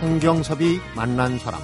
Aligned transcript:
성경섭이 0.00 0.80
만난 0.94 1.38
사람. 1.40 1.60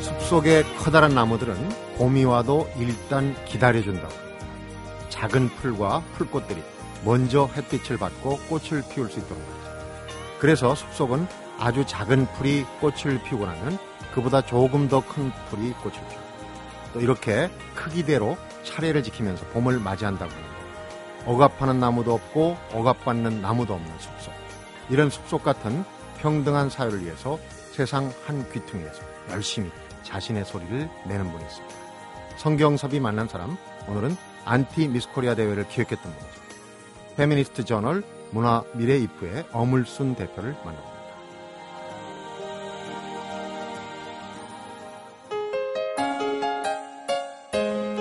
숲속의 0.00 0.64
커다란 0.78 1.14
나무들은 1.14 1.56
봄이 1.96 2.24
와도 2.24 2.68
일단 2.76 3.34
기다려준다고 3.44 4.12
작은 5.08 5.48
풀과 5.50 6.02
풀꽃들이 6.14 6.62
먼저 7.04 7.48
햇빛을 7.56 7.98
받고 7.98 8.38
꽃을 8.48 8.84
피울 8.90 9.10
수 9.10 9.18
있도록 9.20 9.42
하죠. 9.42 9.72
그래서 10.38 10.74
숲속은 10.74 11.26
아주 11.58 11.84
작은 11.86 12.26
풀이 12.32 12.64
꽃을 12.80 13.22
피우고 13.24 13.46
나면 13.46 13.78
그보다 14.14 14.40
조금 14.42 14.88
더 14.88 15.00
큰 15.00 15.30
풀이 15.48 15.72
꽃을 15.72 15.94
피우고 16.08 16.31
또 16.92 17.00
이렇게 17.00 17.50
크기대로 17.74 18.36
차례를 18.64 19.02
지키면서 19.02 19.44
봄을 19.46 19.78
맞이한다고 19.80 20.30
합니다. 20.30 20.52
억압하는 21.26 21.78
나무도 21.78 22.14
없고 22.14 22.56
억압받는 22.72 23.40
나무도 23.42 23.74
없는 23.74 23.98
숲속. 23.98 24.34
이런 24.90 25.10
숲속 25.10 25.42
같은 25.42 25.84
평등한 26.18 26.68
사회를 26.68 27.04
위해서 27.04 27.38
세상 27.72 28.12
한 28.26 28.50
귀퉁이에서 28.52 29.02
열심히 29.30 29.70
자신의 30.02 30.44
소리를 30.44 30.88
내는 31.06 31.30
분이 31.32 31.44
있습니다. 31.44 31.74
성경섭이 32.36 33.00
만난 33.00 33.28
사람, 33.28 33.56
오늘은 33.88 34.16
안티 34.44 34.88
미스코리아 34.88 35.34
대회를 35.34 35.68
기획했던 35.68 36.12
분이죠. 36.12 36.42
페미니스트 37.16 37.64
저널 37.64 38.02
문화 38.30 38.62
미래 38.74 38.98
이프의 38.98 39.44
엄을순 39.52 40.14
대표를 40.16 40.54
만납니다. 40.64 40.91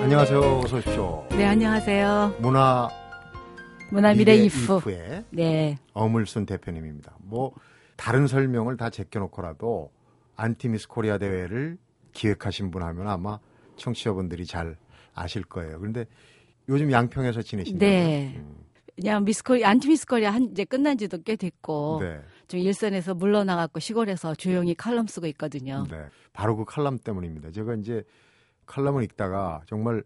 안녕하세요. 0.02 0.40
어서 0.40 0.78
오십시오. 0.78 1.28
네, 1.30 1.46
안녕하세요. 1.46 2.38
문화 2.40 2.90
문화미래 3.92 4.34
미래 4.34 4.46
이프. 4.46 4.78
이프의 4.80 5.26
네. 5.30 5.78
엄을순 5.94 6.48
대표님입니다. 6.48 7.16
뭐 7.20 7.54
다른 7.98 8.26
설명을 8.26 8.78
다 8.78 8.90
제껴놓고라도 8.90 9.92
안티 10.36 10.88
미스코리아 10.88 11.18
대회를 11.20 11.78
기획하신 12.14 12.72
분 12.72 12.82
하면 12.82 13.08
아마 13.08 13.40
청취자분들이 13.78 14.46
잘 14.46 14.76
아실 15.14 15.44
거예요. 15.44 15.80
그런데 15.80 16.06
요즘 16.68 16.92
양평에서 16.92 17.44
지내신다고요? 17.44 17.90
네. 17.90 18.34
음, 18.38 18.56
그냥 18.96 19.24
미스코리 19.24 19.64
안티 19.64 19.88
미스코리아 19.88 20.32
한 20.32 20.50
이제 20.52 20.66
끝난 20.66 20.98
지도 20.98 21.22
꽤 21.22 21.36
됐고 21.36 22.00
네. 22.02 22.20
좀 22.48 22.60
일선에서 22.60 23.14
물러나갖고 23.14 23.80
시골에서 23.80 24.34
조용히 24.36 24.74
칼럼 24.74 25.06
쓰고 25.06 25.28
있거든요. 25.28 25.86
네. 25.92 26.06
바로 26.34 26.56
그 26.56 26.66
칼럼 26.66 26.98
때문입니다. 26.98 27.52
제가 27.52 27.76
이제 27.76 28.04
칼럼을 28.66 29.04
읽다가 29.04 29.62
정말 29.66 30.04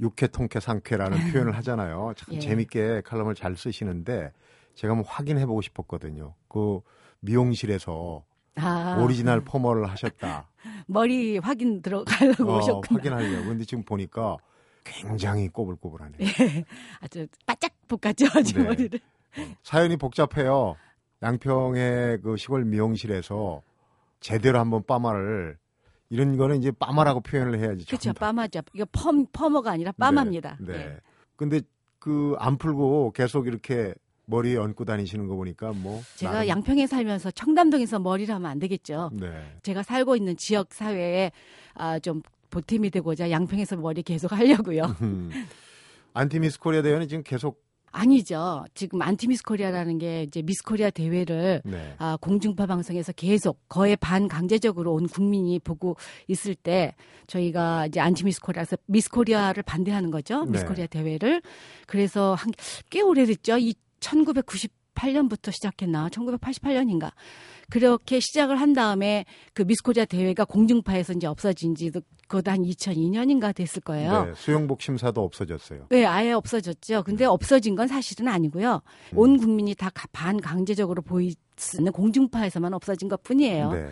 유쾌 0.00 0.26
통쾌 0.28 0.60
상쾌라는 0.60 1.32
표현을 1.32 1.56
하잖아요. 1.56 2.12
참 2.16 2.34
예. 2.34 2.38
재밌게 2.38 3.02
칼럼을 3.04 3.34
잘 3.34 3.56
쓰시는데 3.56 4.32
제가 4.74 4.92
한번 4.94 5.06
확인해 5.08 5.46
보고 5.46 5.62
싶었거든요. 5.62 6.34
그 6.48 6.80
미용실에서 7.20 8.24
아, 8.56 8.98
오리지널 9.00 9.42
퍼머를 9.42 9.88
하셨다. 9.88 10.48
머리 10.86 11.38
확인 11.38 11.82
들어가려고 11.82 12.52
어, 12.52 12.58
오셨구나. 12.58 12.98
확인하려고. 12.98 13.48
근데 13.48 13.64
지금 13.64 13.84
보니까 13.84 14.36
굉장히 14.84 15.48
꼬불꼬불하네요. 15.48 16.18
예. 16.20 16.64
아주 17.00 17.26
바짝 17.46 17.72
볶았죠, 17.88 18.26
아주 18.34 18.54
네. 18.54 18.64
머리를. 18.64 19.00
사연이 19.62 19.96
복잡해요. 19.96 20.76
양평의 21.22 22.20
그 22.22 22.36
시골 22.36 22.64
미용실에서 22.64 23.62
제대로 24.20 24.58
한번 24.58 24.82
빠마를 24.84 25.56
이런 26.12 26.36
거는 26.36 26.58
이제 26.58 26.70
빠마라고 26.70 27.20
표현을 27.20 27.58
해야지. 27.58 27.86
그렇죠. 27.86 28.12
빠마죠. 28.12 28.60
이거 28.74 28.84
펌 28.92 29.24
펌어가 29.32 29.70
아니라 29.70 29.92
빠마입니다. 29.92 30.58
네. 30.60 30.72
예. 30.74 30.76
네. 30.76 30.96
근데 31.36 31.60
그 31.98 32.34
안 32.38 32.58
풀고 32.58 33.12
계속 33.12 33.46
이렇게 33.46 33.94
머리에 34.26 34.56
얹고 34.58 34.84
다니시는 34.84 35.26
거 35.26 35.36
보니까 35.36 35.72
뭐 35.72 36.02
제가 36.16 36.32
나름- 36.32 36.48
양평에 36.48 36.86
살면서 36.86 37.30
청담동에서 37.30 37.98
머리를 37.98 38.32
하면 38.34 38.50
안 38.50 38.58
되겠죠. 38.58 39.10
네. 39.14 39.30
제가 39.62 39.82
살고 39.82 40.16
있는 40.16 40.36
지역 40.36 40.74
사회에 40.74 41.32
아, 41.74 41.98
좀 41.98 42.20
보탬이 42.50 42.90
되고자 42.90 43.30
양평에서 43.30 43.76
머리 43.76 44.02
계속 44.02 44.32
하려고요. 44.32 44.82
음. 45.00 45.30
안티미스 46.12 46.60
코리아 46.60 46.82
대회는 46.82 47.08
지금 47.08 47.22
계속 47.24 47.62
아니죠. 47.92 48.64
지금 48.74 49.02
안티 49.02 49.42
미스코리아라는 49.44 49.98
게 49.98 50.22
이제 50.24 50.42
미스 50.42 50.62
코리아 50.64 50.90
대회를 50.90 51.60
네. 51.64 51.94
아, 51.98 52.16
공중파 52.20 52.66
방송에서 52.66 53.12
계속 53.12 53.60
거의 53.68 53.96
반강제적으로 53.96 54.94
온 54.94 55.06
국민이 55.06 55.58
보고 55.58 55.96
있을 56.26 56.54
때 56.54 56.94
저희가 57.26 57.86
이제 57.86 58.00
안티 58.00 58.40
미스코리아에서 58.40 58.76
미스 58.86 59.10
코리아를 59.10 59.62
반대하는 59.62 60.10
거죠. 60.10 60.44
미스 60.46 60.62
네. 60.64 60.68
코리아 60.68 60.86
대회를. 60.86 61.42
그래서 61.86 62.34
한 62.34 62.50
꽤 62.90 63.00
오래됐죠. 63.00 63.58
이 63.58 63.74
1998년부터 65.02 65.52
시작했나? 65.52 66.08
1988년인가? 66.08 67.12
그렇게 67.70 68.20
시작을 68.20 68.60
한 68.60 68.72
다음에 68.72 69.24
그 69.54 69.64
미스 69.64 69.82
코리아 69.82 70.04
대회가 70.04 70.44
공중파에서 70.44 71.14
이제 71.14 71.26
없어진 71.26 71.74
지도 71.74 72.00
그것도 72.28 72.50
한 72.50 72.62
2002년인가 72.62 73.54
됐을 73.54 73.82
거예요. 73.82 74.24
네. 74.24 74.32
수영복 74.34 74.80
심사도 74.80 75.22
없어졌어요. 75.22 75.86
네, 75.90 76.04
아예 76.06 76.32
없어졌죠. 76.32 77.02
근데 77.02 77.24
없어진 77.24 77.74
건 77.74 77.88
사실은 77.88 78.28
아니고요. 78.28 78.80
음. 79.12 79.18
온 79.18 79.38
국민이 79.38 79.74
다 79.74 79.90
반강제적으로 80.12 81.02
보이는 81.02 81.34
공중파에서만 81.92 82.72
없어진 82.74 83.08
것 83.08 83.22
뿐이에요. 83.22 83.72
네. 83.72 83.90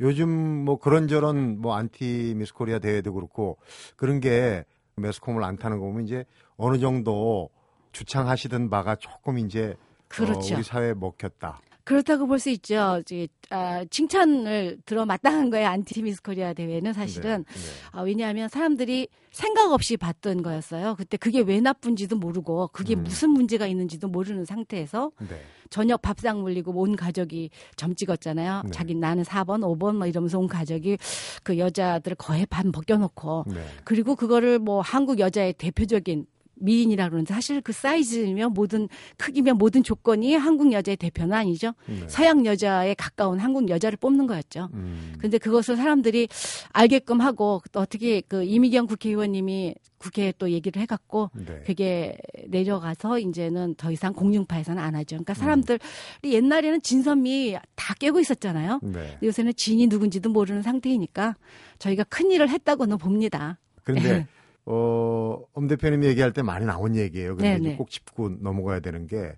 요즘 0.00 0.28
뭐 0.28 0.78
그런저런 0.78 1.60
뭐 1.60 1.74
안티 1.74 2.34
미스 2.36 2.54
코리아 2.54 2.78
대회도 2.78 3.12
그렇고 3.12 3.58
그런 3.96 4.20
게 4.20 4.64
매스컴을 4.96 5.42
안 5.42 5.56
타는 5.56 5.78
거 5.78 5.86
보면 5.86 6.04
이제 6.04 6.24
어느 6.56 6.78
정도 6.78 7.50
주창하시던 7.92 8.70
바가 8.70 8.96
조금 8.96 9.38
이제 9.38 9.76
그렇죠. 10.08 10.54
어, 10.54 10.56
우리 10.58 10.64
사회에 10.64 10.94
먹혔다. 10.94 11.60
그렇다고 11.84 12.26
볼 12.26 12.38
수 12.38 12.50
있죠. 12.50 12.98
이제, 13.00 13.28
아, 13.48 13.82
칭찬을 13.88 14.76
들어 14.84 15.06
마땅한 15.06 15.48
거예요. 15.48 15.68
안티 15.68 16.20
미스코리아 16.22 16.52
대회는 16.52 16.92
사실은. 16.92 17.44
네. 17.48 17.54
네. 17.54 17.60
아, 17.92 18.02
왜냐하면 18.02 18.50
사람들이 18.50 19.08
생각 19.30 19.72
없이 19.72 19.96
봤던 19.96 20.42
거였어요. 20.42 20.96
그때 20.96 21.16
그게 21.16 21.40
왜 21.40 21.60
나쁜지도 21.62 22.16
모르고 22.16 22.68
그게 22.74 22.94
음. 22.94 23.04
무슨 23.04 23.30
문제가 23.30 23.66
있는지도 23.66 24.08
모르는 24.08 24.44
상태에서 24.44 25.12
네. 25.18 25.40
저녁 25.70 26.02
밥상 26.02 26.42
물리고 26.42 26.72
온 26.72 26.94
가족이 26.94 27.48
점 27.76 27.94
찍었잖아요. 27.94 28.62
네. 28.66 28.70
자기 28.70 28.94
나는 28.94 29.22
4번, 29.22 29.60
5번 29.60 29.96
뭐 29.96 30.06
이러면서 30.06 30.38
온 30.38 30.46
가족이 30.46 30.98
그 31.42 31.56
여자들을 31.56 32.16
거의 32.16 32.44
반 32.44 32.70
벗겨놓고 32.70 33.44
네. 33.48 33.64
그리고 33.84 34.14
그거를 34.14 34.58
뭐 34.58 34.82
한국 34.82 35.20
여자의 35.20 35.54
대표적인 35.54 36.26
미인이라 36.60 37.08
그러는데 37.08 37.34
사실 37.34 37.60
그 37.60 37.72
사이즈면 37.72 38.52
모든 38.52 38.88
크기면 39.16 39.58
모든 39.58 39.82
조건이 39.82 40.34
한국 40.34 40.72
여자의 40.72 40.96
대표는 40.96 41.32
아니죠. 41.34 41.72
네. 41.86 42.04
서양 42.08 42.44
여자에 42.44 42.94
가까운 42.94 43.38
한국 43.38 43.68
여자를 43.68 43.96
뽑는 43.96 44.26
거였죠. 44.26 44.68
음. 44.74 45.14
근데 45.18 45.38
그것을 45.38 45.76
사람들이 45.76 46.28
알게끔 46.72 47.20
하고 47.20 47.62
또 47.72 47.80
어떻게 47.80 48.20
그 48.20 48.44
이미경 48.44 48.86
국회의원님이 48.86 49.74
국회에 49.98 50.32
또 50.38 50.50
얘기를 50.50 50.80
해갖고 50.82 51.30
네. 51.34 51.62
그게 51.66 52.16
내려가서 52.46 53.18
이제는 53.18 53.74
더 53.74 53.90
이상 53.90 54.12
공중파에서는 54.12 54.80
안 54.82 54.94
하죠. 54.94 55.16
음. 55.16 55.24
그러니까 55.24 55.34
사람들 55.34 55.78
이 56.22 56.32
옛날에는 56.32 56.82
진선미 56.82 57.56
다 57.74 57.94
깨고 57.94 58.20
있었잖아요. 58.20 58.80
네. 58.82 59.18
요새는 59.22 59.54
진이 59.54 59.88
누군지도 59.88 60.30
모르는 60.30 60.62
상태이니까 60.62 61.36
저희가 61.78 62.04
큰 62.04 62.30
일을 62.30 62.48
했다고는 62.48 62.98
봅니다. 62.98 63.58
그런데 63.84 64.26
어, 64.70 65.42
엄 65.54 65.66
대표님이 65.66 66.06
얘기할 66.08 66.32
때 66.34 66.42
많이 66.42 66.66
나온 66.66 66.94
얘기예요. 66.94 67.36
근데 67.36 67.58
네, 67.58 67.70
네. 67.70 67.76
꼭 67.76 67.90
짚고 67.90 68.36
넘어가야 68.40 68.80
되는 68.80 69.06
게 69.06 69.32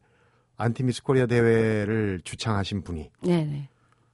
안티미스 0.57 1.05
코리아 1.05 1.27
대회를 1.27 2.21
주창하신 2.25 2.83
분이 2.83 3.11
네네. 3.23 3.69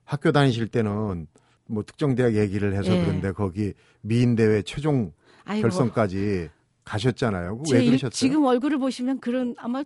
학교 0.05 0.31
다니실 0.31 0.69
때는 0.69 1.27
뭐 1.69 1.83
특정 1.85 2.15
대학 2.15 2.35
얘기를 2.35 2.75
해서 2.75 2.95
예. 2.95 3.03
그런데 3.05 3.33
거기 3.33 3.73
미인 4.03 4.37
대회 4.37 4.61
최종 4.63 5.13
아이고. 5.47 5.63
결선까지 5.63 6.51
가셨잖아요. 6.85 7.63
왜 7.73 7.81
일- 7.81 7.87
그러셨어요? 7.87 8.11
지금 8.11 8.45
얼굴을 8.45 8.79
보시면 8.79 9.19
그런 9.21 9.55
아마 9.59 9.83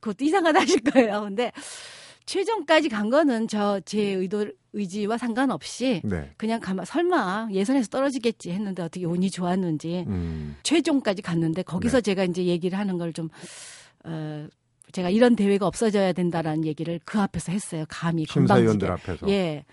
그것도 0.00 0.24
이상하다 0.24 0.60
하실 0.60 0.80
거예요. 0.80 1.20
근데 1.20 1.52
최종까지 2.34 2.88
간 2.88 3.10
거는 3.10 3.48
저 3.48 3.80
제 3.84 4.00
의도 4.12 4.46
의지와 4.72 5.18
상관없이 5.18 6.00
네. 6.04 6.30
그냥 6.36 6.60
가만 6.60 6.84
설마 6.84 7.48
예선에서 7.50 7.88
떨어지겠지 7.88 8.52
했는데 8.52 8.82
어떻게 8.84 9.04
운이 9.04 9.30
좋았는지 9.30 10.04
음. 10.06 10.56
최종까지 10.62 11.22
갔는데 11.22 11.62
거기서 11.64 11.98
네. 11.98 12.02
제가 12.02 12.22
이제 12.24 12.44
얘기를 12.44 12.78
하는 12.78 12.98
걸 12.98 13.12
좀 13.12 13.28
어, 14.04 14.46
제가 14.92 15.10
이런 15.10 15.34
대회가 15.34 15.66
없어져야 15.66 16.12
된다라는 16.12 16.64
얘기를 16.64 17.00
그 17.04 17.18
앞에서 17.20 17.50
했어요. 17.50 17.84
감히 17.88 18.24
심사위원들 18.26 18.86
건방지게. 18.88 19.12
앞에서. 19.12 19.28
예. 19.28 19.64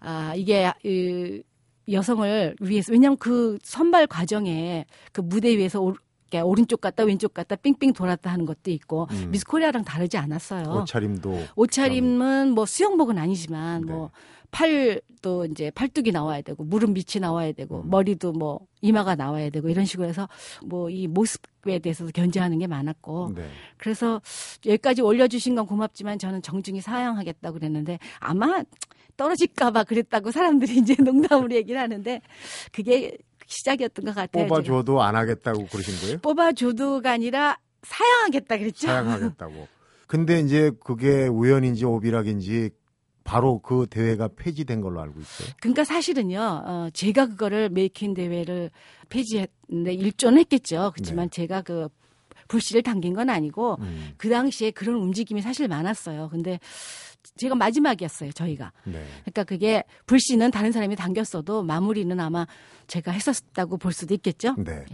아, 0.00 0.34
이게 0.36 0.70
이, 0.84 1.42
여성을 1.90 2.56
위해서 2.60 2.92
왜냐하면 2.92 3.16
그 3.18 3.58
선발 3.62 4.06
과정에 4.06 4.84
그 5.12 5.20
무대 5.22 5.56
위에서 5.56 5.80
올- 5.80 5.96
그러니까 6.32 6.46
오른쪽 6.46 6.80
갔다 6.80 7.04
왼쪽 7.04 7.34
갔다 7.34 7.56
삥삥 7.56 7.92
돌았다 7.92 8.30
하는 8.32 8.46
것도 8.46 8.70
있고 8.70 9.06
음. 9.10 9.30
미스 9.30 9.44
코리아랑 9.44 9.84
다르지 9.84 10.16
않았어요. 10.16 10.80
옷차림도 10.82 11.38
옷차림은 11.56 12.52
뭐 12.52 12.64
수영복은 12.64 13.18
아니지만 13.18 13.84
네. 13.84 13.92
뭐 13.92 14.10
팔도 14.50 15.46
이제 15.46 15.70
팔뚝이 15.70 16.10
나와야 16.12 16.42
되고 16.42 16.64
무릎 16.64 16.90
밑이 16.90 17.20
나와야 17.20 17.52
되고 17.52 17.82
음. 17.82 17.90
머리도 17.90 18.32
뭐 18.32 18.60
이마가 18.80 19.14
나와야 19.14 19.50
되고 19.50 19.68
이런 19.68 19.84
식으로 19.84 20.08
해서 20.08 20.28
뭐 20.64 20.90
이 20.90 21.06
모습에 21.06 21.78
대해서도 21.78 22.10
견제하는 22.12 22.58
게 22.58 22.66
많았고 22.66 23.32
네. 23.34 23.46
그래서 23.76 24.20
여기까지 24.66 25.02
올려주신 25.02 25.54
건 25.54 25.66
고맙지만 25.66 26.18
저는 26.18 26.42
정중히 26.42 26.80
사양하겠다고 26.80 27.58
그랬는데 27.58 27.98
아마 28.18 28.62
떨어질까봐 29.16 29.84
그랬다고 29.84 30.30
사람들이 30.30 30.76
이제 30.78 30.96
농담으로 30.98 31.54
얘기를 31.54 31.80
하는데 31.80 32.20
그게 32.72 33.16
시작이었던 33.46 34.04
것 34.04 34.14
같아요. 34.14 34.44
제가. 34.44 34.54
뽑아줘도 34.54 35.02
안 35.02 35.16
하겠다고 35.16 35.66
그러신 35.66 36.00
거예요? 36.00 36.18
뽑아줘도가 36.18 37.10
아니라 37.10 37.58
사양하겠다 37.82 38.58
그랬죠. 38.58 38.86
사양하겠다고. 38.86 39.68
근데 40.06 40.40
이제 40.40 40.70
그게 40.84 41.26
우연인지 41.26 41.84
오비락인지 41.84 42.70
바로 43.24 43.60
그 43.60 43.86
대회가 43.88 44.28
폐지된 44.28 44.80
걸로 44.80 45.00
알고 45.00 45.20
있어요. 45.20 45.48
그러니까 45.60 45.84
사실은요, 45.84 46.40
어, 46.40 46.88
제가 46.92 47.26
그거를 47.26 47.68
메이킹 47.70 48.14
대회를 48.14 48.70
폐지했는데 49.08 49.94
일조는 49.94 50.38
했겠죠. 50.40 50.90
그렇지만 50.94 51.28
네. 51.28 51.36
제가 51.36 51.62
그 51.62 51.88
불씨를 52.48 52.82
당긴 52.82 53.14
건 53.14 53.30
아니고 53.30 53.76
음, 53.80 54.12
그 54.16 54.28
당시에 54.28 54.72
그런 54.72 54.96
움직임이 54.96 55.40
사실 55.40 55.68
많았어요. 55.68 56.28
근데 56.30 56.58
제가 57.36 57.54
마지막이었어요, 57.54 58.32
저희가. 58.32 58.72
네. 58.84 59.04
그러니까 59.22 59.44
그게 59.44 59.84
불씨는 60.06 60.50
다른 60.50 60.72
사람이 60.72 60.96
당겼어도 60.96 61.62
마무리는 61.62 62.18
아마 62.20 62.46
제가 62.86 63.10
했었다고 63.12 63.78
볼 63.78 63.92
수도 63.92 64.14
있겠죠. 64.14 64.54
네. 64.58 64.84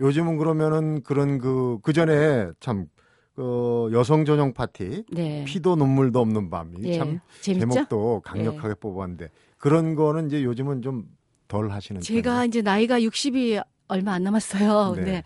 요즘은 0.00 0.36
그러면은 0.38 1.02
그런 1.02 1.38
그, 1.38 1.78
그 1.82 1.92
전에 1.92 2.48
참, 2.60 2.86
그 3.34 3.90
여성 3.92 4.24
전용 4.24 4.52
파티, 4.52 5.04
네. 5.12 5.44
피도 5.46 5.76
눈물도 5.76 6.20
없는 6.20 6.50
밤 6.50 6.74
이 6.78 6.88
예. 6.88 6.98
참 6.98 7.20
재밌죠? 7.40 7.68
제목도 7.68 8.22
강력하게 8.24 8.74
뽑았는데 8.74 9.28
그런 9.56 9.94
거는 9.94 10.26
이제 10.26 10.42
요즘은 10.42 10.82
좀 10.82 11.18
덜 11.48 11.70
하시는 11.70 12.00
제가 12.00 12.30
편이에요. 12.30 12.44
이제 12.44 12.62
나이가 12.62 13.00
60이 13.00 13.64
얼마 13.88 14.12
안 14.12 14.22
남았어요. 14.22 14.94
네. 14.94 15.02
근데 15.02 15.24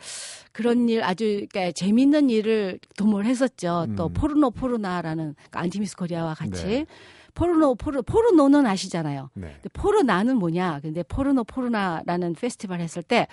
그런 0.53 0.89
일 0.89 1.03
아주 1.03 1.47
그러니까 1.51 1.73
재밌는 1.73 2.31
일을 2.31 2.79
도모를 2.97 3.27
했었죠. 3.27 3.87
또 3.97 4.07
음. 4.07 4.13
포르노 4.13 4.51
포르나라는 4.53 5.35
그러니까 5.35 5.61
안티미스 5.61 5.97
코리아와 5.97 6.35
같이 6.35 6.65
네. 6.65 6.87
포르노 7.35 7.77
포르 7.77 8.03
포르노는 8.03 8.67
아시잖아요. 8.67 9.31
네. 9.35 9.53
근데 9.55 9.69
포르나는 9.73 10.37
뭐냐? 10.37 10.81
근데 10.81 11.03
포르노 11.03 11.45
포르나라는 11.45 12.35
페스티벌 12.35 12.81
했을 12.81 13.03
때 13.03 13.27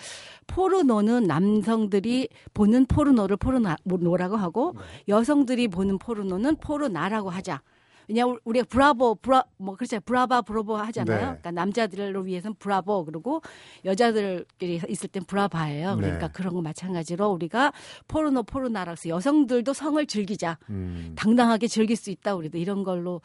포르노는 0.48 1.24
남성들이 1.24 2.30
보는 2.54 2.86
포르노를 2.86 3.38
포르노라고 3.38 4.38
하고 4.38 4.74
네. 4.75 4.82
여성들이 5.10 5.68
보는 5.68 6.00
포르노는 6.00 6.56
포르나라고 6.58 7.30
하자. 7.30 7.62
왜냐하면 8.10 8.40
우리가 8.44 8.66
브라보, 8.70 9.16
브라, 9.16 9.46
뭐, 9.58 9.76
그렇죠. 9.76 10.00
브라바, 10.02 10.42
브로보 10.42 10.76
하잖아요. 10.76 11.18
네. 11.18 11.24
그러니까 11.26 11.52
남자들을 11.52 12.26
위해서는 12.26 12.56
브라보, 12.56 13.06
그리고 13.06 13.42
여자들끼리 13.86 14.82
있을 14.90 15.10
땐 15.10 15.24
브라바예요. 15.24 15.96
그러니까 15.96 16.28
네. 16.28 16.34
그런 16.34 16.54
거 16.54 16.62
마찬가지로 16.62 17.30
우리가 17.30 17.72
포르노, 18.08 18.44
해서 18.90 19.10
여성들도 19.10 19.74
성을 19.74 20.04
즐기자. 20.06 20.58
음, 20.70 21.14
당당하게 21.16 21.68
즐길 21.68 21.96
수 21.96 22.10
있다 22.10 22.36
우리도 22.36 22.58
이런 22.58 22.84
걸로 22.84 23.22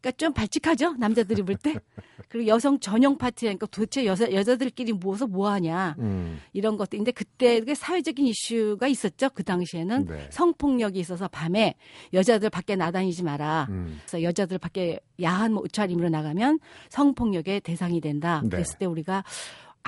그러니까 0.00 0.12
좀 0.12 0.32
발칙하죠 0.32 0.94
남자들이 0.94 1.42
볼 1.42 1.56
때 1.56 1.74
그리고 2.28 2.48
여성 2.48 2.78
전용 2.78 3.16
파티니까 3.16 3.66
도대체 3.66 4.04
여자 4.04 4.30
여자들끼리 4.30 4.92
모여서 4.92 5.26
뭐 5.26 5.50
하냐 5.50 5.96
음, 5.98 6.40
이런 6.52 6.76
것들인데 6.76 7.12
그때 7.12 7.60
그게 7.60 7.74
사회적인 7.74 8.26
이슈가 8.26 8.88
있었죠 8.88 9.30
그 9.30 9.42
당시에는 9.42 10.06
네. 10.06 10.26
성폭력이 10.30 10.98
있어서 10.98 11.28
밤에 11.28 11.74
여자들 12.12 12.50
밖에 12.50 12.76
나다니지 12.76 13.22
마라 13.22 13.68
음, 13.70 14.00
그래서 14.00 14.22
여자들 14.26 14.58
밖에 14.58 15.00
야한 15.22 15.52
뭐 15.54 15.62
옷차림으로 15.62 16.08
나가면 16.10 16.58
성폭력의 16.90 17.60
대상이 17.62 18.00
된다 18.00 18.40
네. 18.44 18.50
그랬을 18.50 18.78
때 18.78 18.86
우리가 18.86 19.24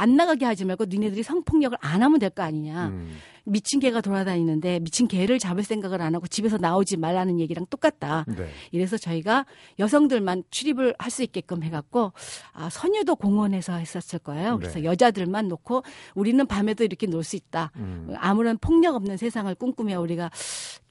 안 0.00 0.14
나가게 0.14 0.44
하지 0.44 0.64
말고 0.64 0.84
니네들이 0.84 1.24
성폭력을 1.24 1.76
안 1.80 2.04
하면 2.04 2.20
될 2.20 2.30
거 2.30 2.44
아니냐 2.44 2.86
음, 2.86 3.16
미친 3.44 3.80
개가 3.80 4.00
돌아다니는데 4.00 4.78
미친 4.78 5.08
개를 5.08 5.40
잡을 5.40 5.64
생각을 5.64 6.00
안 6.00 6.14
하고 6.14 6.28
집에서 6.28 6.56
나오지 6.56 6.98
말라는 6.98 7.40
얘기랑 7.40 7.66
똑같다. 7.68 8.24
네. 8.28 8.48
이래서 8.70 8.96
저희가 8.96 9.44
여성들만 9.80 10.44
출입을 10.50 10.94
할 11.00 11.10
수 11.10 11.24
있게끔 11.24 11.64
해갖고 11.64 12.12
아, 12.52 12.68
선유도 12.70 13.16
공원에서 13.16 13.72
했었을 13.72 14.20
거예요. 14.20 14.58
그래서 14.58 14.78
네. 14.78 14.84
여자들만 14.84 15.48
놓고 15.48 15.82
우리는 16.14 16.46
밤에도 16.46 16.84
이렇게 16.84 17.08
놀 17.08 17.24
수 17.24 17.34
있다. 17.34 17.72
음, 17.74 18.14
아무런 18.18 18.56
폭력 18.58 18.94
없는 18.94 19.16
세상을 19.16 19.52
꿈꾸며 19.56 20.00
우리가 20.00 20.30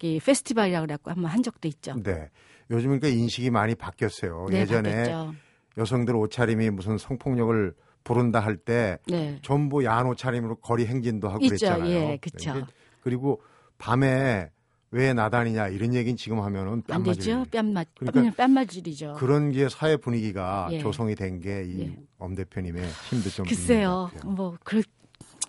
이 0.01 0.19
페스티벌이라고 0.19 0.85
그래갖고 0.85 1.11
한번 1.11 1.31
한 1.31 1.43
적도 1.43 1.69
있죠. 1.69 1.93
네. 2.03 2.29
요즘은 2.69 2.99
그 2.99 3.07
인식이 3.07 3.49
많이 3.49 3.75
바뀌었어요. 3.75 4.47
네, 4.49 4.61
예전에 4.61 4.95
바뀌었죠. 4.95 5.33
여성들 5.77 6.15
옷차림이 6.15 6.69
무슨 6.71 6.97
성폭력을 6.97 7.73
부른다 8.03 8.39
할때 8.39 8.97
네. 9.07 9.37
전부 9.41 9.83
야한 9.83 10.07
옷차림으로 10.07 10.55
거리 10.55 10.85
행진도 10.85 11.29
하고 11.29 11.43
있죠. 11.45 11.55
그랬잖아요. 11.57 11.91
예, 11.91 12.17
그쵸. 12.21 12.51
이게 12.51 12.65
그리고 13.01 13.41
밤에 13.77 14.49
왜 14.91 15.13
나다니냐 15.13 15.67
이런 15.67 15.93
얘기는 15.93 16.15
지금 16.15 16.39
하면은 16.39 16.81
안 16.89 17.03
되죠. 17.03 17.31
뺨맞을 17.31 17.45
뺨맞, 17.51 17.87
그러니까 17.99 18.35
뺨 18.35 18.51
맞으리죠. 18.51 19.15
그런 19.17 19.51
게 19.51 19.67
사회 19.67 19.97
분위기가 19.97 20.69
예. 20.71 20.79
조성이 20.79 21.15
된 21.15 21.41
게이 21.41 21.81
예. 21.81 21.97
엄 22.17 22.35
대표님의 22.35 22.83
힘도 23.09 23.29
좀 23.29 23.45
글쎄요. 23.45 24.09
뭐, 24.23 24.57
그, 24.63 24.81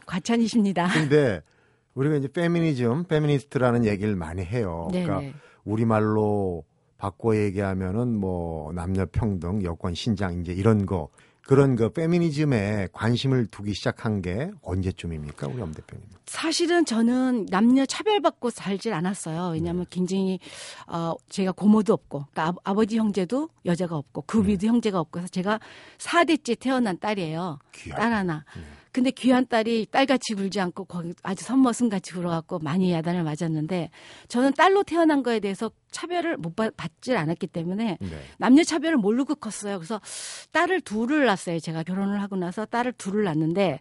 과찬이십니다. 0.07 0.89
근데 0.89 1.41
우리가 1.95 2.17
이제 2.17 2.29
페미니즘, 2.29 3.05
페미니스트라는 3.05 3.85
얘기를 3.85 4.17
많이 4.17 4.43
해요. 4.43 4.89
네, 4.93 5.05
그러니까 5.05 5.27
네. 5.27 5.35
우리말로 5.65 6.65
바꿔 6.99 7.37
얘기하면은 7.37 8.15
뭐 8.19 8.73
남녀 8.73 9.07
평등, 9.07 9.63
여권 9.63 9.95
신장 9.95 10.41
이제 10.41 10.53
이런 10.53 10.85
거 10.85 11.09
그런 11.49 11.77
그 11.77 11.89
페미니즘에 11.89 12.89
관심을 12.93 13.47
두기 13.47 13.73
시작한 13.73 14.21
게 14.21 14.51
언제쯤입니까, 14.61 15.47
우리 15.47 15.63
엄 15.63 15.73
대표님? 15.73 16.05
사실은 16.27 16.85
저는 16.85 17.47
남녀 17.47 17.87
차별받고 17.87 18.51
살질 18.51 18.93
않았어요. 18.93 19.53
왜냐하면 19.55 19.85
네. 19.85 19.89
굉장히 19.89 20.41
어 20.87 21.15
제가 21.31 21.53
고모도 21.53 21.95
없고 21.95 22.27
그러니까 22.33 22.61
아버지 22.65 22.99
형제도 22.99 23.49
여자가 23.65 23.97
없고 23.97 24.25
그 24.27 24.37
네. 24.43 24.49
위도 24.53 24.67
형제가 24.67 25.01
없고 25.01 25.21
해서 25.21 25.29
제가 25.29 25.59
4대째 25.97 26.59
태어난 26.59 26.99
딸이에요. 26.99 27.61
귀하다. 27.73 28.03
딸 28.03 28.13
하나. 28.13 28.45
네. 28.55 28.63
근데 28.99 29.13
귀한 29.13 29.47
딸이 29.47 29.87
딸같이 29.93 30.35
굴지 30.35 30.59
않고 30.59 30.85
거기 30.87 31.15
아주 31.23 31.45
선머슴같이 31.45 32.15
굴어갖고 32.15 32.59
많이 32.59 32.93
야단을 32.93 33.23
맞았는데 33.23 33.91
저는 34.27 34.55
딸로 34.55 34.83
태어난 34.83 35.23
거에 35.23 35.39
대해서 35.39 35.71
차별을 35.93 36.37
못 36.37 36.57
받, 36.57 36.77
받질 36.77 37.17
않았기 37.17 37.47
때문에 37.47 37.99
네. 38.01 38.09
남녀 38.39 38.65
차별을 38.65 38.97
모르고 38.97 39.37
컸어요. 39.37 39.79
그래서 39.79 40.01
딸을 40.51 40.81
둘을 40.81 41.27
낳았어요. 41.27 41.61
제가 41.61 41.85
결혼을 41.85 42.21
하고 42.21 42.35
나서 42.35 42.67
딸을 42.67 42.95
둘을 42.95 43.23
낳는데 43.23 43.79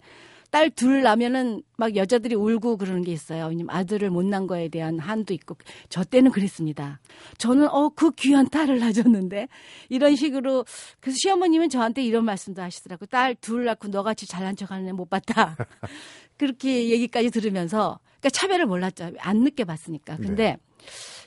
딸둘 0.50 1.02
낳으면은 1.04 1.62
막 1.78 1.96
여자들이 1.96 2.36
울고 2.36 2.78
그러는 2.78 3.04
게 3.04 3.12
있어요. 3.12 3.48
왜냐면 3.48 3.76
아들을 3.76 4.10
못 4.10 4.26
낳은 4.26 4.48
거에 4.48 4.70
대한 4.70 4.98
한도 5.00 5.34
있고 5.34 5.58
저 5.90 6.04
때는 6.04 6.32
그랬습니다. 6.32 7.00
저는 7.38 7.68
어 7.70 7.90
그 7.90 8.12
귀한 8.12 8.48
딸을 8.50 8.80
낳았는데 8.80 9.48
이런 9.90 10.16
식으로 10.16 10.66
그래서 11.00 11.18
시어머님은 11.22 11.70
저한테 11.70 12.04
이런 12.04 12.26
말씀도 12.26 12.62
하시더라고. 12.62 13.06
딸 13.08 13.36
둘 13.36 13.66
낳고 13.66 13.88
너같이 13.90 14.28
잘난 14.28 14.56
척하는 14.56 14.88
애 14.88 14.92
못 14.92 15.10
봤다. 15.10 15.56
그렇게 16.38 16.90
얘기까지 16.90 17.30
들으면서 17.32 18.00
그러니까 18.20 18.30
차별을 18.30 18.66
몰랐죠. 18.66 19.12
안 19.20 19.44
느껴봤으니까. 19.44 20.18
근데 20.18 20.58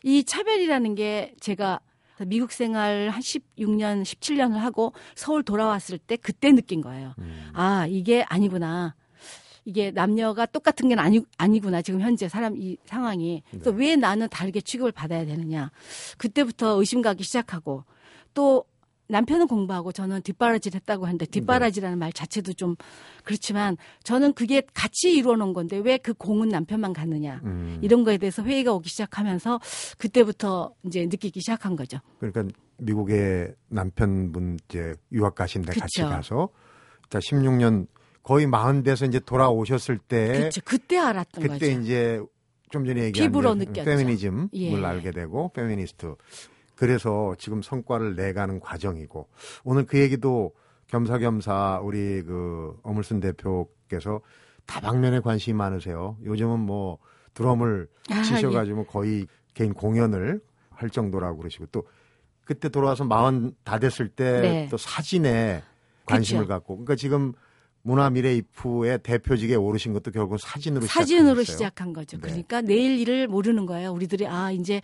이 0.03 0.25
차별이라는 0.25 0.95
게 0.95 1.35
제가 1.41 1.81
미국 2.27 2.53
생활 2.53 3.09
한 3.11 3.21
16년, 3.21 4.03
17년을 4.03 4.55
하고 4.57 4.93
서울 5.15 5.43
돌아왔을 5.43 5.99
때 5.99 6.17
그때 6.17 6.53
느낀 6.53 6.81
거예요. 6.83 7.15
음. 7.19 7.51
아, 7.55 7.87
이게 7.89 8.23
아니구나. 8.29 8.95
이게 9.71 9.93
남녀가 9.93 10.47
똑같은 10.47 10.89
게 10.89 10.97
아니, 10.97 11.21
아니구나. 11.39 11.81
지금 11.81 12.01
현재 12.01 12.29
사람 12.29 12.57
이 12.57 12.77
상황이. 12.85 13.45
그래서 13.53 13.71
왜 13.71 13.95
나는 13.95 14.29
다르게 14.29 14.61
취급을 14.61 14.91
받아야 14.91 15.25
되느냐. 15.25 15.71
그때부터 16.19 16.79
의심 16.81 17.03
가기 17.03 17.23
시작하고 17.23 17.85
또 18.35 18.65
남편은 19.07 19.47
공부하고 19.47 19.91
저는 19.93 20.23
뒷바라지를 20.23 20.81
했다고 20.81 21.05
하는데 21.07 21.25
뒷바라지라는 21.27 21.99
말 21.99 22.13
자체도 22.13 22.53
좀 22.55 22.75
그렇지만 23.25 23.77
저는 24.05 24.33
그게 24.35 24.63
같이 24.75 25.13
이루어 25.15 25.37
놓은 25.37 25.53
건데 25.53 25.79
왜 25.79 25.99
그 25.99 26.15
공은 26.15 26.49
남편만 26.49 26.93
갖느냐. 26.93 27.41
음. 27.45 27.79
이런 27.83 28.03
거에 28.05 28.19
대해서 28.19 28.43
회의가 28.43 28.73
오기 28.73 28.89
시작하면서 28.89 29.61
그때부터 29.99 30.75
이제 30.85 31.05
느끼기 31.07 31.41
시작한 31.41 31.77
거죠. 31.77 31.99
그러니까 32.19 32.45
미국의 32.79 33.55
남편분 33.69 34.59
이제 34.69 34.95
유학 35.13 35.37
가신데 35.37 35.79
같이. 35.79 36.03
가서 36.03 36.49
자 37.09 37.19
16년 37.21 37.87
거의 38.23 38.47
마흔 38.47 38.83
돼서 38.83 39.07
이제 39.07 39.19
돌아오셨을 39.19 39.99
때 39.99 40.39
그렇죠. 40.39 40.61
그때 40.65 40.99
알았던 40.99 41.43
네. 41.43 41.49
그때 41.49 41.69
거죠. 41.69 41.81
이제 41.81 42.23
좀 42.71 42.85
전에 42.85 43.05
얘기한 43.05 43.29
피부로 43.29 43.55
이제 43.55 43.65
느꼈죠. 43.65 43.85
페미니즘을 43.85 44.49
예. 44.55 44.85
알게 44.85 45.11
되고 45.11 45.51
페미니스트 45.53 46.15
그래서 46.77 47.35
지금 47.39 47.63
성과를 47.63 48.17
내가는 48.17 48.61
과정이고 48.61 49.29
오늘 49.65 49.85
그 49.87 49.99
얘기도 49.99 50.53
겸사겸사 50.87 51.81
우리 51.83 52.23
그 52.23 52.79
어물순 52.83 53.21
대표께서 53.21 54.21
다방면에 54.67 55.21
관심이 55.21 55.57
많으세요. 55.57 56.17
요즘은 56.25 56.61
뭐 56.61 56.99
드럼을 57.35 57.89
아, 58.11 58.23
치셔가지고 58.23 58.87
거의 58.87 59.27
개인 59.55 59.73
공연을 59.75 60.41
할 60.71 60.91
정도라고 60.91 61.39
그러시고 61.39 61.67
또 61.67 61.87
그때 62.45 62.69
돌아와서 62.69 63.05
마흔 63.05 63.53
다 63.65 63.79
됐을 63.79 64.09
때 64.09 64.41
네. 64.41 64.69
또 64.71 64.77
사진에 64.77 65.63
관심을 66.07 66.45
그쵸. 66.45 66.55
갖고 66.55 66.75
그러니까 66.77 66.97
지금 66.97 67.33
문화미래이프의 67.83 69.01
대표직에 69.03 69.55
오르신 69.55 69.93
것도 69.93 70.11
결국 70.11 70.39
사진으로 70.39 70.87
사진으로. 70.87 71.43
시작한 71.45 71.93
거죠. 71.93 72.17
네. 72.19 72.23
그러니까 72.23 72.61
내일 72.61 72.99
일을 73.01 73.29
모르는 73.29 73.67
거예요. 73.67 73.93
우리들이 73.93 74.27
아 74.27 74.51
이제 74.53 74.81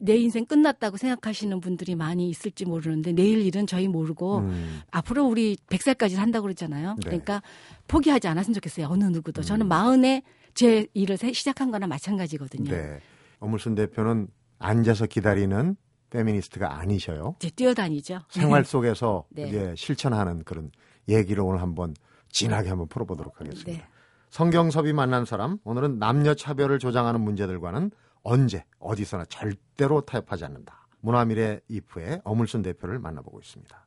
내 0.00 0.16
인생 0.16 0.46
끝났다고 0.46 0.96
생각하시는 0.96 1.60
분들이 1.60 1.94
많이 1.96 2.28
있을지 2.28 2.64
모르는데 2.64 3.12
내일 3.12 3.40
일은 3.44 3.66
저희 3.66 3.88
모르고 3.88 4.38
음, 4.38 4.80
앞으로 4.92 5.26
우리 5.26 5.56
100살까지 5.68 6.10
산다고 6.14 6.42
그러잖아요. 6.44 6.94
네. 6.94 7.00
그러니까 7.04 7.42
포기하지 7.88 8.28
않았으면 8.28 8.54
좋겠어요. 8.54 8.86
어느 8.88 9.04
누구도. 9.04 9.42
저는 9.42 9.66
음. 9.66 9.68
마흔에 9.68 10.22
제 10.54 10.86
일을 10.94 11.16
세- 11.16 11.32
시작한 11.32 11.70
거나 11.70 11.86
마찬가지거든요. 11.86 12.70
네. 12.70 13.00
어물순 13.40 13.74
대표는 13.74 14.28
앉아서 14.60 15.06
기다리는 15.06 15.76
페미니스트가 16.10 16.78
아니셔요. 16.78 17.34
이제 17.38 17.50
뛰어다니죠. 17.50 18.20
생활 18.30 18.64
속에서 18.64 19.24
네. 19.30 19.48
이제 19.48 19.74
실천하는 19.76 20.42
그런 20.44 20.70
얘기를 21.08 21.42
오늘 21.42 21.60
한번 21.60 21.94
진하게 22.30 22.70
한번 22.70 22.88
풀어보도록 22.88 23.40
하겠습니다. 23.40 23.70
네. 23.70 23.86
성경섭이 24.30 24.92
만난 24.92 25.24
사람 25.24 25.58
오늘은 25.64 25.98
남녀 25.98 26.34
차별을 26.34 26.78
조장하는 26.78 27.20
문제들과는 27.20 27.90
언제 28.22 28.64
어디서나 28.78 29.24
절대로 29.26 30.02
타협하지 30.02 30.44
않는다. 30.44 30.86
문화미래 31.00 31.60
이프의 31.68 32.22
어물순 32.24 32.62
대표를 32.62 32.98
만나보고 32.98 33.40
있습니다. 33.40 33.86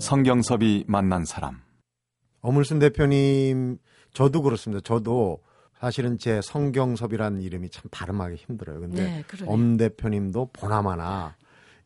성경섭이 0.00 0.86
만난 0.88 1.24
사람. 1.24 1.60
어물순 2.40 2.80
대표님 2.80 3.78
저도 4.12 4.42
그렇습니다. 4.42 4.80
저도 4.82 5.40
사실은 5.80 6.18
제 6.18 6.40
성경섭이라는 6.42 7.40
이름이 7.40 7.70
참 7.70 7.84
발음하기 7.90 8.36
힘들어요. 8.36 8.80
근데 8.80 9.02
네. 9.02 9.24
엄 9.46 9.76
대표님도 9.78 10.50
보나마나 10.52 11.36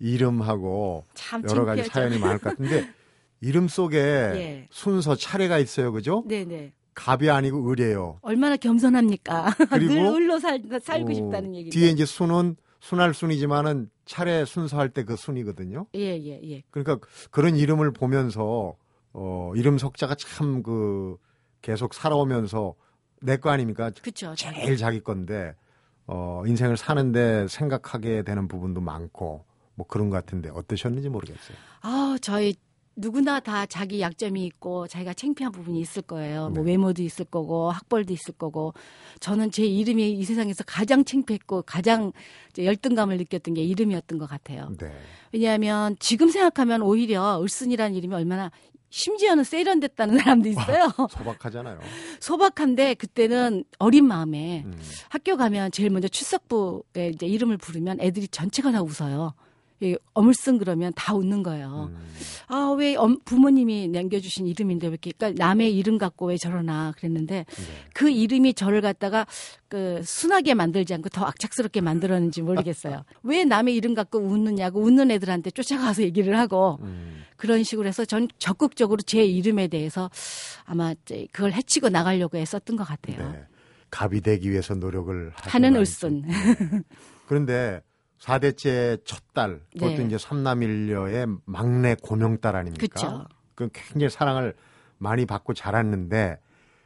이름하고 0.01 1.05
참 1.15 1.43
여러 1.49 1.65
가지. 1.65 1.85
사연이 1.85 2.19
많을 2.19 2.39
것 2.39 2.51
같은데 2.51 2.89
이름 3.41 3.69
속에 3.69 3.99
예. 3.99 4.69
순서 4.71 5.15
차례가 5.15 5.59
있어요. 5.59 5.93
그죠? 5.93 6.25
네네. 6.27 6.73
갑이 6.95 7.31
아니고 7.31 7.71
을이에요. 7.71 8.19
얼마나 8.23 8.57
겸손합니까? 8.57 9.53
그리고 9.71 9.95
늘 9.95 10.05
을로 10.07 10.39
살, 10.39 10.61
살고 10.83 11.11
어, 11.11 11.15
싶다는 11.15 11.55
얘기죠. 11.55 11.79
뒤에 11.79 11.91
이제 11.91 12.05
순은 12.05 12.57
순할 12.81 13.15
순이지만은 13.15 13.91
차례 14.05 14.45
순서할 14.45 14.91
때 14.91 15.05
그 15.05 15.17
순이거든요. 15.17 15.87
예, 15.95 16.17
예, 16.19 16.41
예. 16.51 16.63
그러니까 16.71 16.99
그런 17.31 17.57
이름을 17.57 17.93
보면서 17.93 18.77
어 19.13 19.53
이름 19.57 19.79
석자가 19.79 20.15
참 20.17 20.63
그 20.63 21.17
계속 21.63 21.95
살아오면서 21.95 22.75
내 23.25 23.37
거 23.39 23.51
아닙니까? 23.51 23.91
그쵸. 24.03 24.35
제일 24.37 24.77
자기 24.77 25.01
건데 25.01 25.55
어 26.07 26.43
인생을 26.47 26.77
사는데 26.77 27.47
생각하게 27.49 28.23
되는 28.23 28.47
부분도 28.49 28.81
많고 28.81 29.45
뭐 29.75 29.87
그런 29.87 30.11
것 30.11 30.17
같은데 30.17 30.51
어떠셨는지 30.51 31.09
모르겠어요. 31.09 31.57
아, 31.81 32.17
저희 32.21 32.55
누구나 32.97 33.41
다 33.41 33.67
자기 33.67 34.01
약점이 34.01 34.45
있고 34.47 34.87
자기가 34.87 35.15
창피한 35.15 35.51
부분이 35.51 35.81
있을 35.81 36.03
거예요. 36.03 36.51
뭐 36.51 36.63
네. 36.63 36.71
외모도 36.73 37.03
있을 37.03 37.25
거고 37.25 37.71
학벌도 37.73 38.13
있을 38.13 38.35
거고 38.35 38.73
저는 39.19 39.51
제 39.51 39.65
이름이 39.65 40.13
이 40.13 40.25
세상에서 40.25 40.63
가장 40.65 41.05
창피했고 41.05 41.63
가장 41.63 42.13
열등감을 42.57 43.17
느꼈던 43.17 43.55
게 43.55 43.63
이름이었던 43.65 44.19
것 44.19 44.29
같아요. 44.29 44.71
네. 44.79 44.93
왜냐하면 45.33 45.97
지금 45.99 46.29
생각하면 46.31 46.83
오히려 46.83 47.43
을순이라는 47.43 47.97
이름이 47.97 48.15
얼마나 48.15 48.53
심지어는 48.99 49.43
세련됐다는 49.43 50.19
사람도 50.23 50.49
있어요. 50.49 50.89
소박하잖아요. 51.11 51.81
소박한데 52.21 52.95
그때는 52.95 53.65
어린 53.81 54.07
마음에 54.07 54.63
음. 54.65 54.81
학교 55.09 55.37
가면 55.37 55.73
제일 55.73 55.91
먼저 55.91 56.07
출석부에 56.07 57.09
이제 57.13 57.27
이름을 57.27 57.57
부르면 57.57 58.01
애들이 58.01 58.29
전체가 58.29 58.71
다 58.71 58.83
웃어요. 58.83 59.35
이 59.85 59.97
어물쓴 60.15 60.59
그러면 60.59 60.93
다 60.97 61.15
웃는 61.15 61.43
거예요. 61.43 61.91
음. 61.93 62.15
아, 62.49 62.75
왜 62.79 62.97
엄- 62.97 63.19
부모님이 63.25 63.89
남겨주신 63.89 64.47
이름인데 64.47 64.87
왜 64.87 64.91
이렇게, 64.93 65.13
그러니까 65.13 65.45
남의 65.45 65.77
이름 65.77 65.99
갖고 65.99 66.27
왜 66.27 66.37
저러나 66.37 66.93
그랬는데 66.97 67.45
네. 67.49 67.65
그 67.93 68.11
이름이 68.11 68.55
저를 68.55 68.81
갖다가 68.81 69.27
그 69.69 70.01
순하게 70.05 70.55
만들지 70.55 70.95
않고 70.95 71.09
더 71.11 71.25
악착스럽게 71.27 71.81
만들었는지 71.81 72.43
모르겠어요. 72.43 73.05
왜 73.23 73.45
남의 73.45 73.75
이름 73.75 73.95
갖고 73.95 74.19
웃느냐고 74.19 74.81
웃는 74.81 75.11
애들한테 75.11 75.51
쫓아가서 75.51 76.03
얘기를 76.03 76.39
하고 76.39 76.79
음. 76.83 77.23
그런 77.37 77.63
식으로 77.63 77.87
해서 77.89 78.05
전 78.05 78.29
적극적으로 78.39 79.03
제 79.03 79.25
이름에 79.25 79.69
대해서 79.69 80.11
아마 80.65 80.95
그걸 81.33 81.53
해치고 81.53 81.89
나가려고 81.91 82.39
했었던 82.39 82.77
것 82.77 82.85
같아요. 82.85 83.33
네. 83.33 83.43
갑이 83.91 84.23
되기 84.23 84.51
위해서 84.51 84.75
노력을 84.75 85.33
하는 85.37 85.73
거 85.75 85.79
을순. 85.79 86.25
그런데 87.27 87.81
4대째 88.25 89.05
첫 89.05 89.23
딸, 89.35 89.61
그것도 89.75 89.97
네. 89.99 90.05
이제 90.07 90.17
삼남일녀의 90.19 91.27
막내 91.45 91.95
고명딸 92.03 92.57
아닙니까? 92.57 92.87
그쵸. 92.87 93.25
그 93.55 93.69
굉장히 93.73 94.09
사랑을 94.11 94.55
많이 94.99 95.27
받고 95.27 95.53
자랐는데 95.53 96.39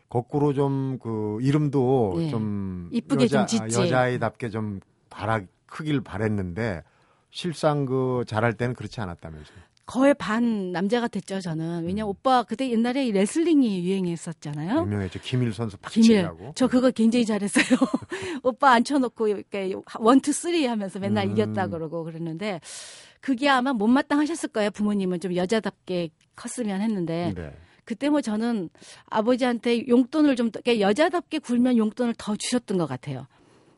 거꾸로 0.08 0.52
좀 0.52 0.98
그 1.00 1.38
이름도 1.40 2.14
네. 2.18 2.28
좀 2.30 2.88
이쁘게 2.92 3.24
여자, 3.24 3.46
좀 3.46 3.68
짓지. 3.68 3.78
여자아이답게 3.80 4.50
좀 4.50 4.80
바라 5.10 5.40
크길 5.66 6.00
바랬는데 6.00 6.82
실상 7.30 7.84
그 7.86 8.24
자랄 8.26 8.54
때는 8.54 8.74
그렇지 8.74 9.00
않았다면서요. 9.00 9.58
거의 9.88 10.12
반 10.12 10.70
남자 10.70 11.00
같았죠, 11.00 11.40
저는. 11.40 11.86
왜냐면 11.86 12.10
오빠 12.10 12.42
그때 12.42 12.70
옛날에 12.70 13.06
이 13.06 13.10
레슬링이 13.12 13.86
유행했었잖아요. 13.88 14.82
유명했죠. 14.82 15.18
김일 15.22 15.54
선수. 15.54 15.78
박치기라고. 15.78 16.52
저 16.54 16.68
그거 16.68 16.90
굉장히 16.90 17.24
잘했어요. 17.24 17.64
오빠 18.44 18.72
앉혀놓고 18.72 19.28
이렇게 19.28 19.72
one 19.98 20.14
two 20.14 20.30
three 20.34 20.66
하면서 20.66 20.98
맨날 20.98 21.26
음. 21.28 21.32
이겼다 21.32 21.68
그러고 21.68 22.04
그랬는데 22.04 22.60
그게 23.22 23.48
아마 23.48 23.72
못마땅하셨을 23.72 24.50
거예요. 24.50 24.70
부모님은 24.72 25.20
좀 25.20 25.34
여자답게 25.34 26.10
컸으면 26.36 26.82
했는데 26.82 27.32
네. 27.34 27.56
그때 27.84 28.10
뭐 28.10 28.20
저는 28.20 28.68
아버지한테 29.06 29.88
용돈을 29.88 30.36
좀 30.36 30.50
더- 30.50 30.60
그러니까 30.60 30.86
여자답게 30.86 31.38
굴면 31.38 31.78
용돈을 31.78 32.14
더 32.18 32.36
주셨던 32.36 32.76
것 32.76 32.86
같아요. 32.86 33.26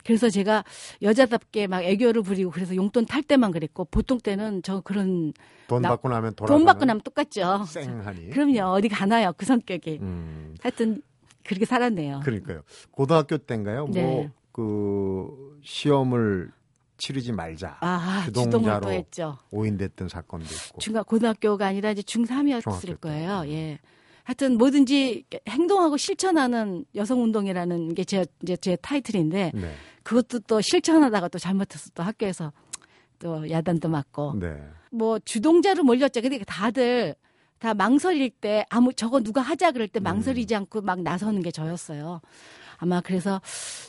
그래서 0.04 0.28
제가 0.30 0.64
여자답게 1.02 1.66
막 1.66 1.82
애교를 1.82 2.22
부리고 2.22 2.50
그래서 2.50 2.74
용돈 2.74 3.06
탈 3.06 3.22
때만 3.22 3.50
그랬고 3.50 3.84
보통 3.84 4.18
때는 4.18 4.62
저 4.62 4.80
그런 4.80 5.32
돈 5.68 5.82
나- 5.82 5.90
받고 5.90 6.08
나면 6.08 6.34
돈 6.34 6.64
받고 6.64 6.84
나면 6.84 7.02
똑같죠. 7.02 7.64
쌩하니. 7.66 8.30
그럼요. 8.30 8.72
어디 8.72 8.88
가나요? 8.88 9.32
그 9.36 9.46
성격이. 9.46 9.98
음. 10.00 10.54
하여튼 10.60 11.02
그렇게 11.44 11.64
살았네요. 11.64 12.20
그러니까요. 12.24 12.62
고등학교 12.90 13.38
때인가요? 13.38 13.88
네. 13.90 14.30
뭐그 14.52 15.60
시험을 15.62 16.50
치르지 16.96 17.32
말자. 17.32 17.78
아, 17.80 18.22
주동자로 18.26 18.90
했죠. 18.90 19.38
오인됐던 19.50 20.08
사건도 20.08 20.46
있고. 20.46 20.78
중학 20.80 21.06
고등학교가 21.06 21.66
아니라 21.66 21.90
이제 21.92 22.02
중3이었을 22.02 22.62
중학교 22.62 22.86
때. 22.86 22.94
거예요. 22.94 23.44
예. 23.46 23.78
하여튼 24.24 24.58
뭐든지 24.58 25.24
행동하고 25.48 25.96
실천하는 25.96 26.84
여성 26.94 27.22
운동이라는 27.22 27.94
게 27.94 28.04
제 28.04 28.26
제 28.60 28.76
타이틀인데 28.76 29.52
네. 29.54 29.74
그것도 30.02 30.40
또 30.40 30.60
실천하다가 30.60 31.28
또 31.28 31.38
잘못해서 31.38 31.90
또 31.94 32.02
학교에서 32.02 32.52
또 33.18 33.48
야단도 33.50 33.88
맞고 33.88 34.34
네. 34.38 34.56
뭐 34.90 35.18
주동자로 35.18 35.84
몰렸죠. 35.84 36.20
근데 36.20 36.38
다들 36.44 37.14
다 37.58 37.74
망설일 37.74 38.30
때 38.30 38.64
아무 38.70 38.92
저거 38.94 39.20
누가 39.20 39.42
하자 39.42 39.72
그럴 39.72 39.86
때 39.86 40.00
음. 40.00 40.04
망설이지 40.04 40.54
않고 40.54 40.80
막 40.80 41.02
나서는 41.02 41.42
게 41.42 41.50
저였어요. 41.50 42.20
아마 42.78 43.02
그래서 43.02 43.42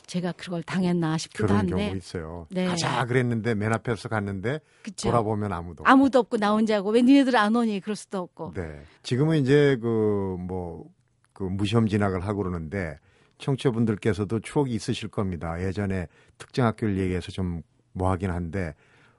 제가 0.06 0.32
그걸 0.32 0.62
당했나 0.62 1.16
싶기도 1.16 1.46
그런 1.46 1.60
한데 1.60 1.86
경우 1.86 1.96
있어요. 1.96 2.46
네. 2.50 2.66
가자 2.66 3.06
그랬는데 3.06 3.54
맨 3.54 3.72
앞에서 3.72 4.10
갔는데 4.10 4.60
그쵸. 4.82 5.08
돌아보면 5.08 5.50
아무도. 5.50 5.82
아무도 5.86 6.18
없고 6.18 6.36
나 6.36 6.52
혼자고 6.52 6.90
왜 6.90 7.00
니네들 7.00 7.34
안 7.34 7.56
오니 7.56 7.80
그럴 7.80 7.96
수도 7.96 8.18
없고 8.18 8.52
네. 8.54 8.82
지금은 9.02 9.38
이제 9.38 9.78
그 9.80 10.36
뭐그 10.40 11.44
무시험 11.44 11.88
진학을 11.88 12.26
하고 12.26 12.42
그러는데 12.42 12.98
청취자분들께서도 13.42 14.40
추억이 14.40 14.72
있으실 14.74 15.08
겁니다. 15.08 15.60
예전에 15.62 16.06
특정 16.38 16.66
학교를 16.66 16.98
얘기해서 16.98 17.30
좀 17.32 17.62
뭐하긴 17.92 18.30
한데 18.30 18.74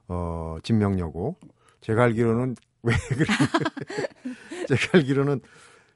어 0.07 0.57
진명여고 0.63 1.35
제가 1.81 2.03
알기로는 2.03 2.55
왜 2.83 2.93
그래? 3.09 3.25
제가 4.67 4.97
알기로는 4.97 5.39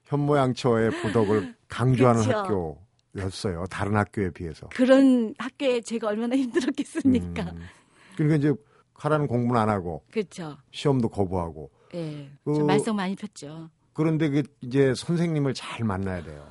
현모양처의 0.06 0.92
부덕을 1.02 1.56
강조하는 1.68 2.22
그쵸. 2.22 2.78
학교였어요. 3.14 3.66
다른 3.70 3.96
학교에 3.98 4.30
비해서. 4.32 4.68
그런 4.70 5.34
학교에 5.38 5.82
제가 5.82 6.08
얼마나 6.08 6.36
힘들었겠습니까. 6.38 7.44
음. 7.52 7.62
그러니까 8.16 8.36
이제 8.38 8.54
하라는 8.94 9.28
공부는 9.28 9.60
안 9.62 9.70
하고 9.70 10.04
그렇죠. 10.12 10.58
시험도 10.72 11.10
거부하고 11.10 11.70
예. 11.94 12.30
그- 12.44 12.54
저 12.56 12.64
말썽 12.64 12.96
많이 12.96 13.16
폈죠. 13.16 13.70
그런데 13.94 14.30
그 14.30 14.44
이제 14.62 14.94
선생님을 14.96 15.54
잘 15.54 15.84
만나야 15.86 16.24
돼요. 16.24 16.48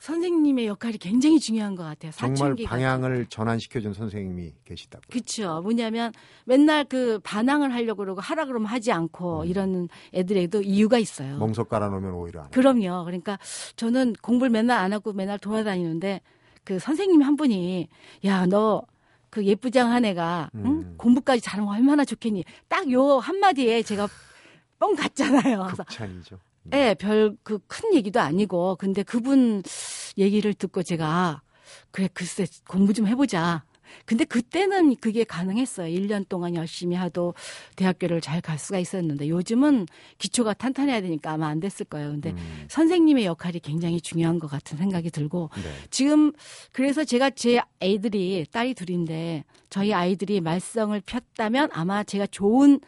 선생님의 0.00 0.66
역할이 0.66 0.98
굉장히 0.98 1.38
중요한 1.38 1.76
것 1.76 1.84
같아요. 1.84 2.10
정말 2.12 2.56
방향을 2.64 3.26
전환시켜준 3.26 3.92
선생님이 3.94 4.54
계시다고. 4.64 5.02
그렇죠. 5.10 5.60
뭐냐면 5.62 6.12
맨날 6.44 6.84
그 6.84 7.20
반항을 7.22 7.72
하려고 7.72 7.98
그러고 7.98 8.20
하라 8.20 8.46
그러면 8.46 8.66
하지 8.66 8.90
않고 8.92 9.42
음. 9.42 9.46
이런 9.46 9.88
애들에도 10.14 10.62
이유가 10.62 10.98
있어요. 10.98 11.36
멍석 11.38 11.68
깔아놓으면 11.68 12.12
오히려 12.14 12.40
안 12.40 12.46
해. 12.46 12.50
그럼요. 12.50 13.04
그러니까 13.04 13.38
저는 13.76 14.14
공부를 14.22 14.50
맨날 14.50 14.78
안 14.78 14.92
하고 14.92 15.12
맨날 15.12 15.38
돌아다니는데 15.38 16.22
그 16.64 16.78
선생님 16.78 17.22
한 17.22 17.36
분이 17.36 17.88
야 18.24 18.46
너 18.46 18.82
그 19.30 19.44
예쁘장한 19.44 20.04
애가 20.04 20.50
응? 20.56 20.64
음. 20.66 20.94
공부까지 20.98 21.40
잘하면 21.40 21.72
얼마나 21.72 22.04
좋겠니? 22.04 22.44
딱 22.68 22.90
요 22.90 23.18
한마디에 23.18 23.82
제가 23.82 24.08
뻥 24.80 24.96
갔잖아요. 24.96 25.68
극찬이죠. 25.76 26.36
음. 26.66 26.70
예, 26.74 26.94
별 26.94 27.36
그 27.42 27.58
큰 27.66 27.94
얘기도 27.94 28.20
아니고 28.20 28.76
근데 28.76 29.02
그분 29.02 29.62
얘기를 30.18 30.52
듣고 30.54 30.82
제가 30.82 31.42
그래 31.90 32.08
글쎄 32.12 32.46
공부 32.68 32.92
좀 32.92 33.06
해보자. 33.06 33.64
근데 34.04 34.24
그때는 34.24 34.94
그게 34.96 35.24
가능했어요. 35.24 35.92
1년 35.92 36.28
동안 36.28 36.54
열심히 36.54 36.94
하도 36.94 37.34
대학교를 37.74 38.20
잘 38.20 38.40
갈 38.40 38.56
수가 38.56 38.78
있었는데 38.78 39.28
요즘은 39.28 39.86
기초가 40.18 40.54
탄탄해야 40.54 41.00
되니까 41.00 41.32
아마 41.32 41.48
안 41.48 41.58
됐을 41.58 41.86
거예요. 41.86 42.10
근데 42.12 42.30
음. 42.30 42.64
선생님의 42.68 43.24
역할이 43.24 43.58
굉장히 43.58 44.00
중요한 44.00 44.38
것 44.38 44.48
같은 44.48 44.78
생각이 44.78 45.10
들고 45.10 45.50
네. 45.56 45.62
지금 45.90 46.32
그래서 46.72 47.02
제가 47.04 47.30
제 47.30 47.60
애들이 47.80 48.46
딸이 48.52 48.74
둘인데 48.74 49.44
저희 49.70 49.92
아이들이 49.92 50.40
말썽을 50.40 51.02
폈다면 51.04 51.70
아마 51.72 52.04
제가 52.04 52.26
좋은 52.28 52.78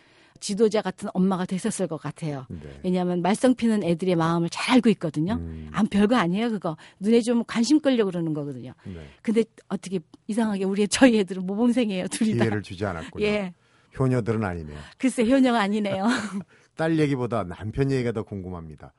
지도자 0.42 0.82
같은 0.82 1.08
엄마가 1.14 1.46
됐었을 1.46 1.86
것 1.86 1.96
같아요. 1.96 2.44
네. 2.50 2.80
왜냐하면 2.84 3.22
말썽 3.22 3.56
피는 3.56 3.84
애들의 3.84 4.16
마음을 4.16 4.48
잘 4.50 4.74
알고 4.74 4.90
있거든요. 4.90 5.34
음. 5.34 5.68
안 5.72 5.86
별거 5.86 6.16
아니에요, 6.16 6.50
그거. 6.50 6.76
눈에 7.00 7.20
좀 7.20 7.44
관심 7.46 7.80
끌려 7.80 8.04
그러는 8.04 8.34
거거든요. 8.34 8.72
네. 8.84 9.06
근데 9.22 9.44
어떻게 9.68 10.00
이상하게 10.26 10.64
우리 10.64 10.88
저희 10.88 11.18
애들은 11.20 11.46
모범생이에요, 11.46 12.08
둘이 12.08 12.36
다. 12.36 12.44
기회를 12.44 12.62
주지 12.62 12.84
않았군요. 12.84 13.24
예. 13.24 13.54
효녀들은 13.98 14.42
아니네요. 14.42 14.76
글쎄 14.98 15.24
효녀가 15.24 15.60
아니네요. 15.60 16.04
딸 16.76 16.98
얘기보다 16.98 17.44
남편 17.44 17.90
얘기가 17.92 18.10
더 18.12 18.24
궁금합니다. 18.24 18.92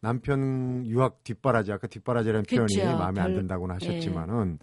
남편 0.00 0.84
유학 0.86 1.22
뒷바라지 1.24 1.72
아까 1.72 1.86
뒷바라지라는 1.86 2.44
표현이 2.48 2.74
그쵸. 2.74 2.84
마음에 2.86 3.20
안 3.20 3.26
별- 3.28 3.32
예. 3.32 3.40
든다고는 3.40 3.74
하셨지만은 3.76 4.58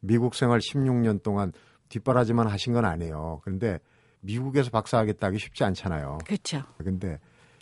미국 0.00 0.34
생활 0.34 0.60
16년 0.60 1.22
동안 1.22 1.52
뒷바라지만 1.88 2.46
하신 2.48 2.72
건 2.74 2.84
아니에요. 2.84 3.40
그런데 3.44 3.78
미국에서 4.20 4.70
박사하겠다 4.70 5.26
하기 5.28 5.38
쉽지 5.38 5.64
않잖아요. 5.64 6.18
그렇죠. 6.24 6.62
근데 6.78 7.18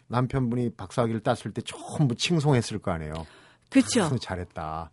남편분이 0.09 0.71
박사학위를 0.71 1.21
땄을 1.21 1.53
때 1.53 1.61
전부 1.63 2.15
칭송했을 2.15 2.79
거 2.79 2.91
아니에요. 2.93 3.13
그렇죠. 3.71 4.05
아, 4.05 4.17
잘했다. 4.21 4.91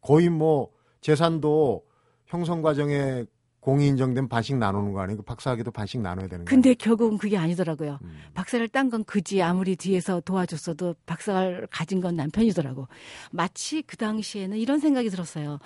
거의 0.00 0.28
뭐 0.28 0.70
재산도 1.00 1.84
형성 2.26 2.62
과정에 2.62 3.24
공이 3.60 3.86
인정된 3.88 4.28
반씩 4.28 4.56
나누는 4.56 4.92
거 4.92 5.00
아니에요? 5.00 5.18
그 5.18 5.22
박사학위도 5.24 5.70
반씩 5.72 6.00
나눠야 6.00 6.28
되는 6.28 6.44
거예요. 6.44 6.46
근데 6.46 6.74
결국은 6.74 7.18
그게 7.18 7.36
아니더라고요. 7.36 7.98
음. 8.02 8.18
박사를 8.34 8.66
딴 8.68 8.88
건 8.88 9.04
그지 9.04 9.42
아무리 9.42 9.76
뒤에서 9.76 10.20
도와줬어도 10.20 10.94
박사를 11.06 11.66
가진 11.70 12.00
건 12.00 12.16
남편이더라고. 12.16 12.88
마치 13.30 13.82
그 13.82 13.96
당시에는 13.96 14.56
이런 14.56 14.78
생각이 14.78 15.10
들었어요. 15.10 15.58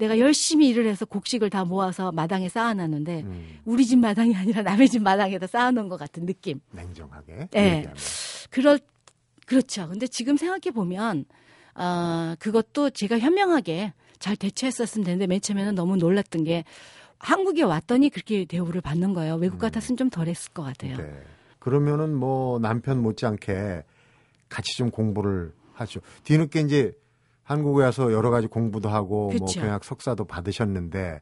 내가 0.00 0.18
열심히 0.18 0.68
일을 0.70 0.86
해서 0.86 1.04
곡식을 1.04 1.50
다 1.50 1.64
모아서 1.64 2.10
마당에 2.10 2.48
쌓아놨는데 2.48 3.20
음, 3.20 3.58
우리 3.66 3.84
집 3.84 3.98
마당이 3.98 4.34
아니라 4.34 4.62
남의 4.62 4.88
집 4.88 5.02
마당에다 5.02 5.46
쌓아놓은 5.46 5.88
것 5.88 5.98
같은 5.98 6.24
느낌. 6.24 6.60
냉정하게 6.72 7.48
네. 7.50 7.92
그럴 8.50 8.80
그렇죠. 9.46 9.88
근데 9.88 10.06
지금 10.06 10.36
생각해 10.38 10.72
보면 10.72 11.26
아 11.74 12.34
그것도 12.38 12.90
제가 12.90 13.18
현명하게 13.18 13.92
잘 14.18 14.36
대처했었으면 14.36 15.04
되는데 15.04 15.26
맨 15.26 15.40
처음에는 15.40 15.74
너무 15.74 15.96
놀랐던 15.96 16.44
게 16.44 16.64
한국에 17.18 17.62
왔더니 17.62 18.08
그렇게 18.08 18.46
대우를 18.46 18.80
받는 18.80 19.12
거예요. 19.12 19.34
외국 19.36 19.58
같았으면 19.58 19.98
좀 19.98 20.08
덜했을 20.08 20.52
것 20.52 20.62
같아요. 20.62 20.96
네. 20.96 21.12
그러면은 21.58 22.14
뭐 22.14 22.58
남편 22.58 23.02
못지않게 23.02 23.84
같이 24.48 24.76
좀 24.78 24.90
공부를 24.90 25.52
하죠. 25.74 26.00
뒤늦게 26.24 26.60
이제 26.60 26.92
한국에 27.50 27.82
와서 27.82 28.12
여러 28.12 28.30
가지 28.30 28.46
공부도 28.46 28.88
하고 28.88 29.32
뭐 29.36 29.46
그쵸. 29.46 29.60
경약 29.60 29.82
석사도 29.82 30.24
받으셨는데 30.24 31.20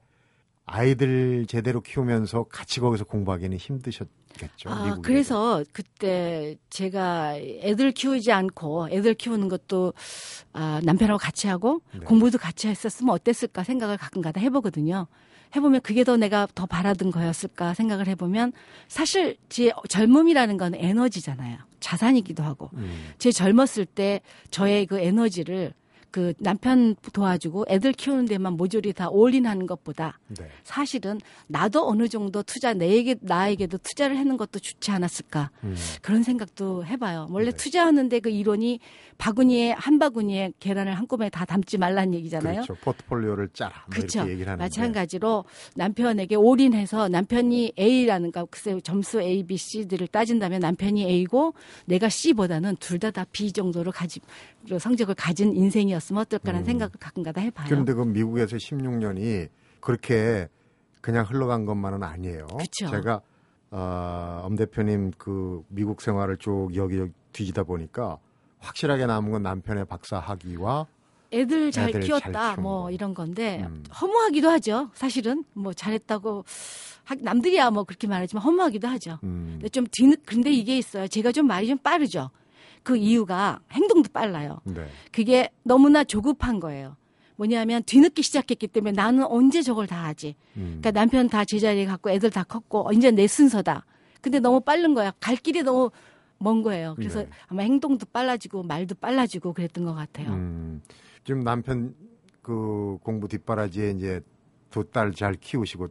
아이들 0.67 1.47
제대로 1.47 1.81
키우면서 1.81 2.45
같이 2.45 2.81
거기서 2.81 3.05
공부하기는 3.05 3.57
힘드셨겠죠. 3.57 4.69
아, 4.69 4.85
미국에서. 4.85 5.01
그래서 5.01 5.65
그때 5.73 6.57
제가 6.69 7.37
애들 7.39 7.93
키우지 7.93 8.31
않고 8.31 8.89
애들 8.91 9.15
키우는 9.15 9.49
것도 9.49 9.95
아, 10.53 10.83
남편하고 10.85 11.17
같이 11.17 11.49
하고 11.49 11.81
네. 11.95 12.01
공부도 12.01 12.37
같이 12.37 12.69
했었으면 12.69 13.15
어땠을까 13.15 13.65
생각을 13.65 13.97
가끔가다 13.97 14.39
해보거든요. 14.43 15.07
해보면 15.57 15.81
그게 15.81 16.05
더 16.05 16.19
내가 16.19 16.47
더 16.55 16.67
바라던 16.67 17.11
거였을까 17.11 17.73
생각을 17.73 18.07
해보면 18.07 18.53
사실 18.87 19.39
제 19.49 19.73
젊음이라는 19.89 20.59
건 20.59 20.75
에너지잖아요. 20.75 21.57
자산이기도 21.81 22.43
하고. 22.43 22.69
음, 22.75 23.15
제 23.17 23.33
젊었을 23.33 23.87
때 23.87 24.21
저의 24.51 24.85
그 24.85 24.99
에너지를 24.99 25.73
그 26.11 26.33
남편 26.39 26.97
도와주고 27.13 27.67
애들 27.69 27.93
키우는 27.93 28.27
데만 28.27 28.55
모조리 28.55 28.93
다 28.93 29.09
올인하는 29.09 29.67
것보다 29.67 30.19
네. 30.29 30.47
사실은 30.65 31.21
나도 31.47 31.89
어느 31.89 32.09
정도 32.09 32.43
투자 32.43 32.73
내에게 32.73 33.17
나에게도 33.21 33.79
투자를 33.79 34.19
하는 34.19 34.37
것도 34.37 34.59
좋지 34.59 34.91
않았을까 34.91 35.51
음, 35.65 35.77
그런 36.03 36.23
생각도 36.23 36.85
해봐요. 36.87 37.29
원래 37.31 37.51
네. 37.51 37.57
투자하는데 37.57 38.21
그 38.21 38.31
이론이 38.31 38.81
바구니에 39.19 39.73
한 39.73 39.99
바구니에 39.99 40.53
계란을 40.61 40.95
한꺼번에 40.95 41.29
다 41.29 41.45
담지 41.45 41.77
말라는 41.77 42.15
얘기잖아요. 42.15 42.63
그렇죠. 42.63 42.75
포트폴리오를 42.83 43.51
짜라. 43.53 43.85
뭐 43.87 43.91
그렇죠. 43.91 44.25
마찬가지로 44.57 45.45
남편에게 45.75 46.37
올인해서 46.37 47.09
남편이 47.09 47.73
A라는 47.79 48.31
가 48.31 48.45
글쎄 48.45 48.79
점수 48.83 49.21
A, 49.21 49.43
B, 49.43 49.57
C들을 49.57 50.07
따진다면 50.07 50.61
남편이 50.61 51.05
A고 51.05 51.55
내가 51.85 52.09
C보다는 52.09 52.77
둘 52.77 52.99
다다 52.99 53.27
B 53.33 53.53
정도로 53.53 53.93
가지 53.93 54.21
성적을 54.79 55.15
가진 55.15 55.55
인생이었 55.55 55.98
으면 56.11 56.21
어떨까라는 56.23 56.65
음. 56.65 56.67
생각을 56.67 56.93
가끔가다 56.99 57.41
해봐요. 57.41 57.67
그런데 57.69 57.93
그 57.95 58.03
미국에서 58.03 58.57
16년이 58.57 59.49
그렇게 59.81 60.49
그냥 61.01 61.25
흘러간 61.29 61.65
것만은 61.67 62.03
아니에요. 62.03 62.47
그쵸. 62.59 62.89
제가 62.91 63.21
어, 63.71 64.43
엄 64.45 64.57
대표님 64.57 65.13
그 65.19 65.63
미국 65.69 66.01
생활을 66.01 66.37
쭉 66.39 66.71
여기저기 66.75 67.13
뒤지다 67.33 67.65
보니까 67.65 68.19
확실하게 68.61 69.07
남은 69.07 69.31
건 69.31 69.43
남편의 69.43 69.85
박사 69.85 70.19
학위와 70.19 70.87
애들 71.33 71.71
잘 71.71 71.91
애들 71.91 72.01
잘 72.01 72.07
키웠다 72.21 72.55
키운 72.55 72.63
뭐 72.63 72.83
거. 72.85 72.91
이런 72.91 73.13
건데 73.15 73.65
음. 73.69 73.85
허무하기도 74.01 74.49
하죠. 74.49 74.91
사실은 74.95 75.45
뭐 75.53 75.73
잘했다고 75.75 76.45
하- 77.05 77.15
남들이야 77.21 77.71
뭐 77.71 77.85
그렇게 77.85 78.07
말하지만 78.07 78.43
허무하기도 78.43 78.89
하죠. 78.89 79.19
음, 79.25 79.49
근데 79.59 79.69
좀 79.69 79.87
뒤늦 79.93 80.25
근데 80.25 80.51
이게 80.51 80.79
있어요. 80.79 81.07
제가 81.07 81.33
좀 81.33 81.47
말이 81.47 81.67
좀 81.69 81.77
빠르죠. 81.79 82.31
그 82.89 82.97
이유가 82.97 83.61
행동도 83.71 84.09
빨라요. 84.15 84.63
네. 84.65 84.87
그게 85.13 85.51
너무나 85.63 86.05
조급한 86.05 86.59
거예요. 86.59 86.97
뭐냐면 87.37 87.83
뒤늦게 87.83 88.23
시작했기 88.23 88.67
때문에 88.67 88.93
나는 88.93 89.27
언제 89.27 89.61
저걸 89.61 89.87
다 89.87 90.05
하지. 90.07 90.37
음, 90.57 90.79
그러니까 90.81 90.93
남편 90.93 91.29
다 91.29 91.45
제자리에 91.45 91.85
갖고 91.85 92.09
애들 92.09 92.31
다 92.31 92.45
컸고 92.45 92.91
이제 92.95 93.11
내 93.11 93.27
순서다. 93.27 93.85
근데 94.23 94.41
너무 94.41 94.61
빠른 94.63 94.95
거야. 94.95 95.13
갈 95.21 95.37
길이 95.37 95.63
너무 95.63 95.91
먼 96.39 96.63
거예요. 96.63 96.95
그래서 96.97 97.25
네. 97.25 97.29
아마 97.49 97.63
행동도 97.63 98.07
빨라지고 98.11 98.63
말도 98.63 98.95
빨라지고 98.95 99.53
그랬던 99.53 99.85
것 99.85 99.93
같아요. 99.93 100.31
음, 100.31 100.81
지금 101.25 101.45
남편 101.45 101.95
그 102.41 102.97
공부 103.03 103.29
뒷바라지에 103.29 103.91
이제 103.91 104.23
두 104.71 104.83
딸 104.91 105.13
잘 105.13 105.35
키우시고 105.35 105.89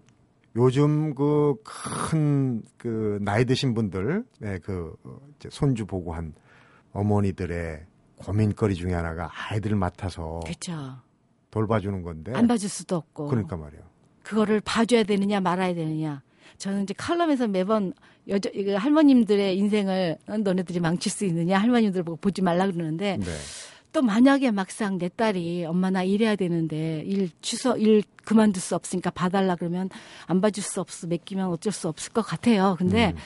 요즘 0.56 1.14
그 1.14 1.54
큰그 1.64 3.20
나이 3.22 3.46
드신 3.46 3.76
분들 3.76 4.24
네, 4.40 4.58
그 4.58 4.96
어, 5.04 5.20
손주 5.52 5.86
보고 5.86 6.12
한 6.16 6.34
어머니들의 6.98 7.86
고민거리 8.18 8.76
중에 8.76 8.94
하나가 8.94 9.30
아이들을 9.50 9.78
맡아서 9.78 10.40
그렇죠. 10.44 10.98
돌봐주는 11.52 12.02
건데 12.02 12.34
안 12.36 12.48
봐줄 12.48 12.70
수도 12.70 12.96
없고. 12.96 13.26
네. 13.26 13.30
그러니까 13.30 13.56
말이에요. 13.58 13.84
그거를 14.24 14.60
봐줘야 14.62 15.04
되느냐 15.04 15.40
말아야 15.40 15.74
되느냐. 15.76 16.22
저는 16.58 16.84
이제 16.84 16.94
칼럼에서 16.98 17.48
매번 17.48 17.94
여자 18.28 18.50
할머님들의 18.78 19.56
인생을 19.58 20.18
어, 20.28 20.38
너네들이 20.38 20.80
망칠 20.80 21.12
수 21.12 21.24
있느냐 21.26 21.60
할머님들 21.60 22.04
보고 22.04 22.18
보지 22.18 22.42
말라 22.42 22.66
그러는데 22.66 23.18
네. 23.18 23.26
또 23.94 24.02
만약에 24.02 24.52
막상 24.52 24.98
내 24.98 25.08
딸이 25.08 25.66
엄마 25.66 25.90
나 25.92 26.04
일해야 26.04 26.36
되는데 26.36 27.04
일 27.06 27.30
취소 27.42 27.78
일 27.78 28.04
그만둘 28.26 28.62
수 28.62 28.76
없으니까 28.76 29.12
봐달라 29.12 29.56
그러면 29.56 29.90
안 30.26 30.42
봐줄 30.42 30.64
수 30.64 30.82
없어 30.82 31.08
맡기면 31.08 31.48
어쩔 31.50 31.72
수 31.72 31.88
없을 31.88 32.12
것 32.12 32.24
같아요. 32.24 32.76
근데 32.80 33.12
음. 33.12 33.18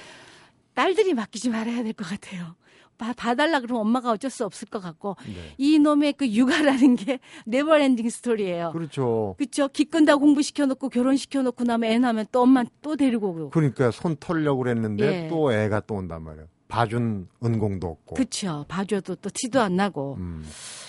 딸들이 0.73 1.13
맡기지 1.13 1.49
말아야 1.49 1.83
될 1.83 1.93
것 1.93 2.07
같아요. 2.07 2.55
봐, 3.01 3.13
봐달라 3.13 3.59
그러면 3.59 3.81
엄마가 3.81 4.11
어쩔 4.11 4.29
수 4.29 4.45
없을 4.45 4.67
것 4.67 4.79
같고 4.79 5.15
네. 5.25 5.55
이 5.57 5.79
놈의 5.79 6.13
그 6.13 6.29
육아라는 6.29 6.95
게 6.95 7.19
never 7.47 7.75
ending 7.75 8.07
story예요. 8.07 8.71
그렇죠. 8.73 9.33
그렇죠. 9.39 9.67
기껏 9.69 10.07
다 10.07 10.17
공부시켜 10.17 10.67
놓고 10.67 10.89
결혼시켜 10.89 11.41
놓고 11.41 11.63
나면 11.63 11.91
애 11.91 11.97
낳으면 11.97 12.27
또 12.31 12.43
엄마 12.43 12.63
또 12.83 12.95
데리고 12.95 13.29
오고. 13.29 13.49
그러니까 13.49 13.89
손 13.89 14.15
털려고 14.19 14.61
그랬는데 14.61 15.23
예. 15.25 15.27
또 15.29 15.51
애가 15.51 15.81
또 15.87 15.95
온단 15.95 16.21
말이에요. 16.21 16.45
봐준 16.67 17.27
은공도 17.43 17.87
없고. 17.87 18.15
그렇죠. 18.15 18.65
봐줘도 18.67 19.15
또 19.15 19.29
티도 19.33 19.59
안 19.59 19.75
나고 19.75 20.15
음, 20.19 20.45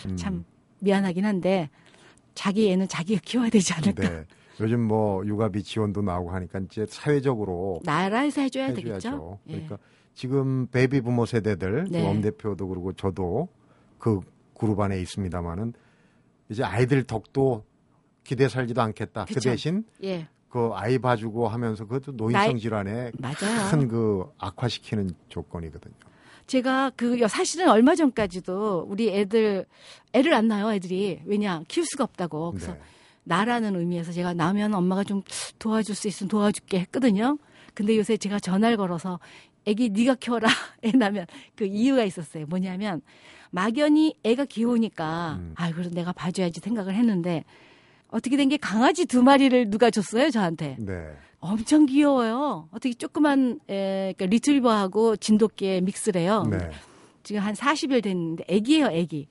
음. 0.06 0.16
참 0.16 0.44
미안하긴 0.80 1.24
한데 1.24 1.70
자기 2.34 2.70
애는 2.70 2.88
자기가 2.88 3.22
키워야 3.24 3.48
되지 3.48 3.72
않을까. 3.72 4.08
네. 4.08 4.24
요즘 4.60 4.82
뭐 4.82 5.24
육아비 5.26 5.62
지원도 5.62 6.02
나오고 6.02 6.30
하니까 6.30 6.60
이제 6.60 6.84
사회적으로 6.86 7.80
나라에서 7.84 8.42
해줘야 8.42 8.66
해줘야죠. 8.66 8.82
되겠죠. 8.82 9.38
예. 9.48 9.52
그러니까 9.52 9.78
지금 10.14 10.66
베이비 10.66 11.00
부머 11.00 11.26
세대들 11.26 11.86
네. 11.90 12.06
엄 12.06 12.20
대표도 12.20 12.68
그러고 12.68 12.92
저도 12.92 13.48
그 13.98 14.20
그룹 14.58 14.80
안에 14.80 15.00
있습니다만은 15.00 15.72
이제 16.48 16.62
아이들 16.62 17.02
덕도 17.04 17.64
기대 18.24 18.48
살지도 18.48 18.80
않겠다. 18.82 19.24
그 19.24 19.34
그쵸. 19.34 19.50
대신 19.50 19.84
예, 20.04 20.28
그 20.48 20.70
아이 20.74 20.98
봐주고 20.98 21.48
하면서 21.48 21.84
그것도 21.86 22.12
노인성 22.16 22.42
나이- 22.42 22.60
질환에. 22.60 23.10
큰 23.70 23.88
그 23.88 24.26
악화시키는 24.38 25.10
조건이거든요. 25.28 25.94
제가 26.46 26.90
그 26.96 27.26
사실은 27.28 27.68
얼마 27.68 27.94
전까지도 27.94 28.86
우리 28.88 29.08
애들 29.08 29.64
애를 30.12 30.34
안 30.34 30.48
낳아요 30.48 30.72
애들이 30.74 31.20
왜냐 31.24 31.62
키울 31.68 31.86
수가 31.86 32.04
없다고 32.04 32.52
그래서 32.52 32.72
네. 32.74 32.80
나라는 33.24 33.76
의미에서 33.76 34.12
제가 34.12 34.34
나면 34.34 34.74
엄마가 34.74 35.04
좀 35.04 35.22
도와줄 35.58 35.94
수 35.94 36.08
있으면 36.08 36.28
도와줄게 36.28 36.80
했거든요. 36.80 37.38
근데 37.74 37.96
요새 37.96 38.16
제가 38.18 38.38
전화를 38.40 38.76
걸어서 38.76 39.18
애기 39.66 39.90
네가 39.90 40.16
키워라 40.16 40.48
애 40.84 40.90
낳으면 40.92 41.26
그 41.54 41.64
이유가 41.64 42.04
있었어요. 42.04 42.46
뭐냐면 42.46 43.00
막연히 43.50 44.14
애가 44.24 44.46
귀여우니까 44.46 45.36
음. 45.40 45.54
아 45.56 45.70
그래도 45.72 45.90
내가 45.94 46.12
봐줘야지 46.12 46.60
생각을 46.60 46.94
했는데 46.94 47.44
어떻게 48.08 48.36
된 48.36 48.48
게 48.48 48.56
강아지 48.56 49.06
두 49.06 49.22
마리를 49.22 49.70
누가 49.70 49.90
줬어요 49.90 50.30
저한테. 50.30 50.76
네. 50.78 51.12
엄청 51.40 51.86
귀여워요. 51.86 52.68
어떻게 52.70 52.94
조그만 52.94 53.58
에, 53.68 54.12
그러니까 54.16 54.26
리트리버하고 54.26 55.16
진돗개 55.16 55.80
믹스래요. 55.80 56.44
네. 56.44 56.70
지금 57.24 57.40
한 57.40 57.54
40일 57.54 58.02
됐는데 58.02 58.44
애기예요, 58.48 58.86
애기. 58.92 59.28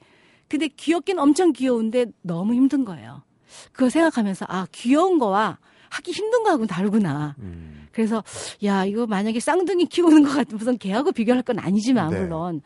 근데 0.50 0.68
귀엽긴 0.68 1.20
엄청 1.20 1.54
귀여운데 1.54 2.08
너무 2.22 2.54
힘든 2.54 2.84
거예요. 2.84 3.24
그거 3.72 3.90
생각하면서 3.90 4.46
아 4.50 4.68
귀여운 4.72 5.20
거와 5.20 5.58
하기 5.90 6.12
힘든 6.12 6.44
거하고는 6.44 6.68
다르구나. 6.68 7.36
음. 7.40 7.81
그래서 7.92 8.24
야 8.64 8.86
이거 8.86 9.06
만약에 9.06 9.40
쌍둥이 9.40 9.86
키우는 9.86 10.24
것 10.24 10.34
같은 10.34 10.58
무슨 10.58 10.78
개하고 10.78 11.12
비교할 11.12 11.44
건 11.44 11.60
아니지만 11.60 12.10
네. 12.10 12.20
물론 12.20 12.62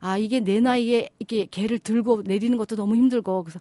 아 0.00 0.16
이게 0.18 0.40
내 0.40 0.60
나이에 0.60 1.10
이게 1.18 1.46
개를 1.46 1.78
들고 1.78 2.22
내리는 2.24 2.56
것도 2.56 2.76
너무 2.76 2.94
힘들고 2.96 3.44
그래서 3.44 3.60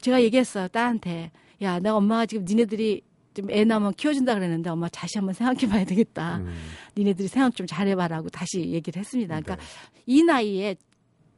제가 0.00 0.22
얘기했어요 0.22 0.68
딸한테 0.68 1.30
야 1.62 1.78
내가 1.78 1.96
엄마가 1.96 2.26
지금 2.26 2.44
니네들이 2.46 3.02
좀애 3.34 3.64
낳으면 3.64 3.94
키워준다 3.94 4.34
그랬는데 4.34 4.70
엄마 4.70 4.88
다시 4.88 5.18
한번 5.18 5.34
생각해봐야 5.34 5.84
되겠다. 5.84 6.38
음. 6.38 6.52
니네들이 6.96 7.28
생각 7.28 7.54
좀 7.54 7.66
잘해봐라고 7.66 8.28
다시 8.28 8.60
얘기를 8.60 8.98
했습니다. 8.98 9.40
그러니까 9.40 9.56
네. 9.56 10.02
이 10.06 10.22
나이에 10.22 10.76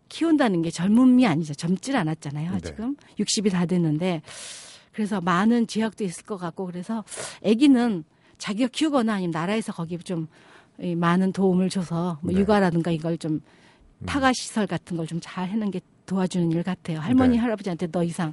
키운다는 0.08 0.62
게 0.62 0.70
젊음이 0.70 1.26
아니죠. 1.26 1.54
젊질 1.54 1.96
않았잖아요. 1.96 2.52
네. 2.52 2.60
지금 2.60 2.96
60이 3.18 3.50
다 3.50 3.66
됐는데 3.66 4.22
그래서 4.92 5.20
많은 5.20 5.66
제약도 5.66 6.04
있을 6.04 6.24
것 6.24 6.36
같고 6.36 6.66
그래서 6.66 7.04
아기는 7.44 8.04
자기가 8.42 8.68
키우거나 8.72 9.14
아니면 9.14 9.30
나라에서 9.30 9.72
거기 9.72 9.96
좀이 9.98 10.96
많은 10.96 11.32
도움을 11.32 11.70
줘서 11.70 12.18
뭐 12.22 12.32
네. 12.32 12.40
육아라든가 12.40 12.90
이걸 12.90 13.16
좀 13.18 13.40
음. 14.00 14.06
타가 14.06 14.32
시설 14.32 14.66
같은 14.66 14.96
걸 14.96 15.06
좀 15.06 15.20
잘 15.20 15.48
해놓은 15.48 15.70
게 15.70 15.80
도와주는 16.06 16.50
일 16.50 16.64
같아요. 16.64 16.98
할머니 16.98 17.36
네. 17.36 17.38
할아버지한테 17.38 17.88
더 17.92 18.02
이상 18.02 18.32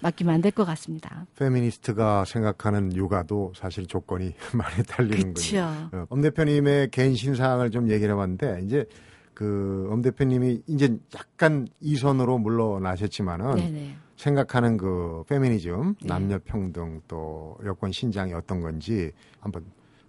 맡기면 0.00 0.34
안 0.34 0.40
될 0.42 0.50
것 0.52 0.66
같습니다. 0.66 1.24
페미니스트가 1.36 2.26
생각하는 2.26 2.94
육아도 2.94 3.54
사실 3.56 3.86
조건이 3.86 4.34
많이 4.52 4.82
달리는군요. 4.86 5.32
그렇죠. 5.32 5.58
어, 5.92 6.06
엄 6.10 6.20
대표님의 6.20 6.90
개인 6.90 7.14
신상을 7.16 7.70
좀 7.70 7.88
얘기를 7.90 8.12
해봤는데 8.12 8.60
이제 8.66 8.84
그 9.32 9.88
엄 9.90 10.02
대표님이 10.02 10.62
이제 10.66 10.98
약간 11.14 11.66
이선으로 11.80 12.36
물러나셨지만은 12.38 13.54
네네. 13.56 13.96
생각하는 14.16 14.76
그 14.76 15.24
페미니즘, 15.28 15.96
네. 16.00 16.08
남녀 16.08 16.38
평등 16.44 17.00
또 17.06 17.58
여권 17.64 17.92
신장이 17.92 18.32
어떤 18.32 18.60
건지 18.60 19.12
한번 19.40 19.64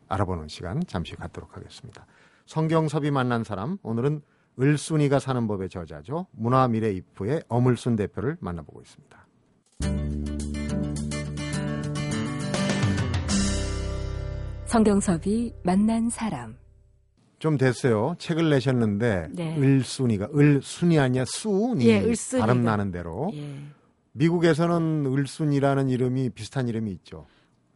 알아보는 0.08 0.48
시간 0.48 0.82
잠시 0.88 1.16
갖도록 1.16 1.56
하겠습니다. 1.56 2.06
성경섭이 2.46 3.12
만난 3.12 3.44
사람 3.44 3.78
오늘은 3.84 4.22
을순이가 4.60 5.20
사는 5.20 5.48
법의 5.48 5.70
저자죠. 5.70 6.28
문화미래 6.32 6.92
입후의 6.94 7.44
어물순 7.48 7.96
대표를 7.96 8.38
만나보고 8.40 8.82
있습니다. 8.82 9.28
성경섭이 14.66 15.54
만난 15.64 16.10
사람. 16.10 16.58
좀 17.40 17.58
됐어요. 17.58 18.16
책을 18.18 18.50
내셨는데 18.50 19.28
네. 19.32 19.58
을순이가 19.58 20.30
을순이 20.36 20.98
아니야 20.98 21.24
수니 21.26 21.88
예. 21.88 22.14
발음 22.40 22.64
나는 22.64 22.92
대로 22.92 23.30
예. 23.34 23.60
미국에서는 24.18 25.06
을순이라는 25.06 25.90
이름이 25.90 26.30
비슷한 26.32 26.68
이름이 26.68 26.92
있죠. 26.94 27.26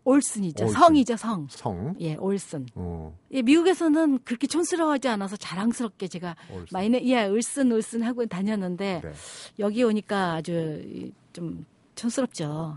올슨이죠. 0.04 0.66
올슨. 0.66 0.80
성이죠, 0.80 1.18
성. 1.18 1.48
성. 1.50 1.96
예, 2.00 2.16
올슨. 2.16 2.66
어, 2.74 3.16
예, 3.32 3.44
미국에서는 3.44 4.20
그렇게 4.26 4.48
촌스러워하지 4.48 5.08
않아서 5.10 5.36
자랑스럽게 5.38 6.08
제가. 6.08 6.36
마이네, 6.72 7.04
예, 7.06 7.28
을슨, 7.28 7.72
을슨 7.72 8.02
하고 8.02 8.26
다녔는데 8.26 9.02
네. 9.04 9.12
여기 9.60 9.84
오니까 9.84 10.34
아주 10.34 10.82
이, 10.86 11.12
좀 11.34 11.66
촌스럽죠. 11.94 12.76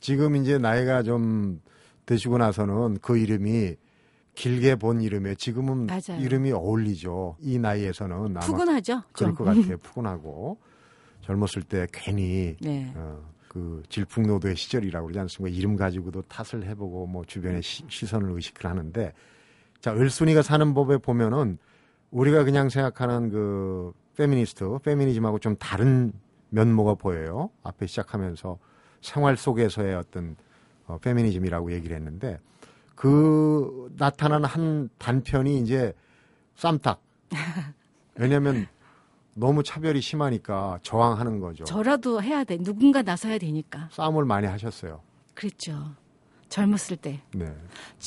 지금 0.00 0.34
이제 0.34 0.58
나이가 0.58 1.04
좀 1.04 1.60
되시고 2.06 2.38
나서는 2.38 2.98
그 3.00 3.16
이름이 3.18 3.76
길게 4.34 4.74
본 4.76 5.00
이름에 5.00 5.36
지금은 5.36 5.86
맞아요. 5.86 6.20
이름이 6.20 6.50
어울리죠. 6.50 7.36
이 7.40 7.58
나이에서는 7.58 8.16
아마 8.16 8.40
푸근하죠. 8.40 9.02
그럴 9.12 9.30
좀. 9.30 9.36
것 9.36 9.44
같아요. 9.44 9.76
푸근하고 9.82 10.58
젊었을 11.24 11.62
때 11.62 11.86
괜히 11.90 12.56
네. 12.60 12.92
어, 12.94 13.18
그 13.48 13.82
질풍노도의 13.88 14.56
시절이라고 14.56 15.06
그러지 15.06 15.20
않습니까? 15.20 15.56
이름 15.56 15.76
가지고도 15.76 16.22
탓을 16.22 16.66
해보고 16.66 17.06
뭐 17.06 17.24
주변의 17.24 17.62
시, 17.62 17.82
시선을 17.88 18.30
의식을 18.30 18.68
하는데 18.68 19.12
자 19.80 19.94
을순이가 19.94 20.42
사는 20.42 20.74
법에 20.74 20.98
보면은 20.98 21.58
우리가 22.10 22.44
그냥 22.44 22.68
생각하는 22.68 23.30
그 23.30 23.92
페미니스트, 24.16 24.78
페미니즘하고 24.82 25.38
좀 25.38 25.56
다른 25.56 26.12
면모가 26.50 26.94
보여요. 26.94 27.50
앞에 27.62 27.86
시작하면서 27.86 28.58
생활 29.00 29.36
속에서의 29.36 29.94
어떤 29.94 30.36
어, 30.86 30.98
페미니즘이라고 30.98 31.72
얘기를 31.72 31.96
했는데 31.96 32.38
그 32.94 33.90
나타난 33.96 34.44
한 34.44 34.90
단편이 34.98 35.58
이제 35.60 35.94
쌈탁. 36.54 37.02
왜냐하면 38.16 38.66
너무 39.34 39.62
차별이 39.62 40.00
심하니까 40.00 40.78
저항하는 40.82 41.40
거죠. 41.40 41.64
저라도 41.64 42.22
해야 42.22 42.44
돼. 42.44 42.56
누군가 42.58 43.02
나서야 43.02 43.38
되니까. 43.38 43.88
싸움을 43.92 44.24
많이 44.24 44.46
하셨어요. 44.46 45.00
그랬죠. 45.34 45.94
젊었을 46.48 46.96
때. 46.96 47.20
네. 47.34 47.52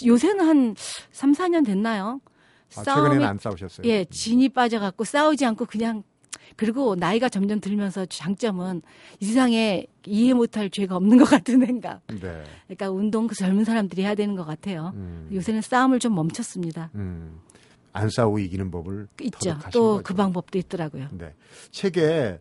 요새는 0.05 0.45
한 0.45 0.75
3, 1.11 1.33
4년 1.33 1.65
됐나요? 1.65 2.21
아, 2.75 2.83
최근에는 2.83 3.23
안 3.25 3.37
싸우셨어요. 3.37 3.87
예, 3.87 4.05
진이 4.05 4.49
빠져갖고 4.49 5.03
싸우지 5.03 5.45
않고 5.45 5.65
그냥 5.65 6.03
그리고 6.55 6.95
나이가 6.95 7.29
점점 7.29 7.59
들면서 7.59 8.05
장점은 8.05 8.81
이 9.19 9.25
세상에 9.25 9.85
이해 10.05 10.33
못할 10.33 10.69
죄가 10.69 10.95
없는 10.95 11.17
것 11.17 11.25
같은 11.25 11.59
생각. 11.65 12.01
네. 12.07 12.43
그러니까 12.65 12.89
운동 12.89 13.27
그 13.27 13.35
젊은 13.35 13.63
사람들이 13.63 14.01
해야 14.03 14.15
되는 14.15 14.35
것 14.35 14.45
같아요. 14.45 14.91
음, 14.95 15.29
요새는 15.31 15.61
싸움을 15.61 15.99
좀 15.99 16.15
멈췄습니다. 16.15 16.89
음, 16.95 17.39
안 17.97 18.09
싸우고 18.09 18.39
이기는 18.39 18.69
법을 18.69 19.07
있죠. 19.23 19.49
터득하신 19.49 19.71
또. 19.71 20.01
그 20.03 20.13
방법도 20.13 20.57
있더라고요. 20.59 21.07
네. 21.11 21.33
책에 21.71 22.39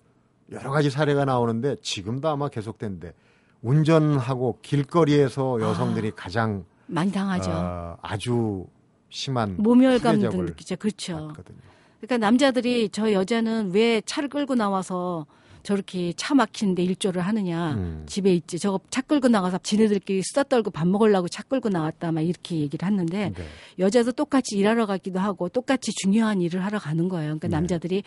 여러 0.52 0.70
가지 0.70 0.90
사례가 0.90 1.24
나오는데 1.24 1.76
지금도 1.80 2.28
아마 2.28 2.48
계속된데 2.48 3.14
운전하고 3.62 4.58
길거리에서 4.62 5.60
여성들이 5.60 6.12
가장 6.14 6.64
많이 6.86 7.10
당하죠. 7.10 7.50
어, 7.50 7.96
아주 8.02 8.66
심한 9.08 9.56
모멸감도 9.58 10.30
느끼죠. 10.42 10.76
그렇죠. 10.76 11.28
받거든요. 11.28 11.58
그러니까 12.00 12.18
남자들이 12.18 12.90
저 12.90 13.12
여자는 13.12 13.70
왜 13.72 14.02
차를 14.02 14.28
끌고 14.28 14.54
나와서 14.54 15.26
저렇게 15.66 16.12
차 16.12 16.32
막히는데 16.36 16.84
일조를 16.84 17.20
하느냐. 17.22 17.72
음. 17.72 18.04
집에 18.06 18.32
있지. 18.32 18.56
저거 18.60 18.78
차 18.88 19.00
끌고 19.02 19.26
나가서 19.26 19.58
지네들끼리 19.64 20.22
수다 20.22 20.44
떨고 20.44 20.70
밥 20.70 20.86
먹으려고 20.86 21.26
차 21.26 21.42
끌고 21.42 21.70
나왔다. 21.70 22.12
막 22.12 22.20
이렇게 22.20 22.56
얘기를 22.60 22.86
했는데 22.86 23.32
네. 23.36 23.44
여자도 23.80 24.12
똑같이 24.12 24.56
일하러 24.56 24.86
가기도 24.86 25.18
하고 25.18 25.48
똑같이 25.48 25.90
중요한 26.00 26.40
일을 26.40 26.64
하러 26.64 26.78
가는 26.78 27.08
거예요. 27.08 27.26
그러니까 27.30 27.48
네. 27.48 27.56
남자들이 27.56 28.04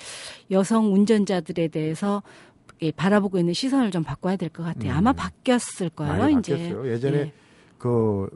여성 0.52 0.93
운전자들에 0.93 1.67
대해서 1.67 2.24
예, 2.82 2.91
바라보고 2.91 3.38
있는 3.38 3.54
시선을 3.54 3.91
좀 3.91 4.04
바꿔야 4.06 4.38
될 4.38 4.48
것 4.48 4.63
같아요. 4.63 4.93
음. 4.93 4.98
아마 4.98 5.12
바뀌었을 5.12 5.89
거예요. 5.89 6.13
많이 6.17 6.36
이제 6.39 6.54
바뀌었어요. 6.56 6.89
예전에 6.93 7.17
예. 7.17 7.34
그 7.78 8.30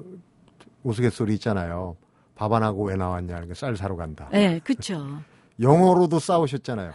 우스갯소리 0.83 1.35
있잖아요. 1.35 1.95
밥 2.35 2.51
안 2.51 2.61
하고 2.61 2.83
왜 2.87 2.97
나왔냐. 2.97 3.35
그러니까 3.35 3.53
쌀 3.55 3.77
사러 3.77 3.95
간다. 3.95 4.27
예, 4.33 4.59
그렇죠. 4.65 5.21
영어로도 5.61 6.19
싸우셨잖아요. 6.19 6.91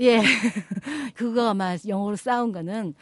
예. 0.00 0.20
그거 1.14 1.48
아마 1.48 1.76
영어로 1.86 2.16
싸운 2.16 2.52
거는 2.52 2.94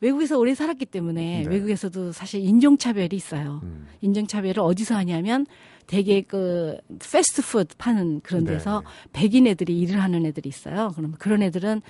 외국에서 0.00 0.38
오래 0.38 0.54
살았기 0.54 0.86
때문에 0.86 1.44
네. 1.44 1.48
외국에서도 1.48 2.12
사실 2.12 2.40
인종차별이 2.40 3.14
있어요. 3.14 3.60
음. 3.62 3.86
인종차별을 4.00 4.58
어디서 4.58 4.96
하냐면 4.96 5.46
되게 5.86 6.22
그 6.22 6.76
패스트푸드 6.98 7.76
파는 7.76 8.20
그런 8.22 8.44
네. 8.44 8.54
데서 8.54 8.82
백인 9.12 9.46
애들이 9.46 9.78
일을 9.80 10.02
하는 10.02 10.26
애들이 10.26 10.48
있어요. 10.48 10.92
그럼 10.96 11.14
그런 11.18 11.42
애들은 11.42 11.82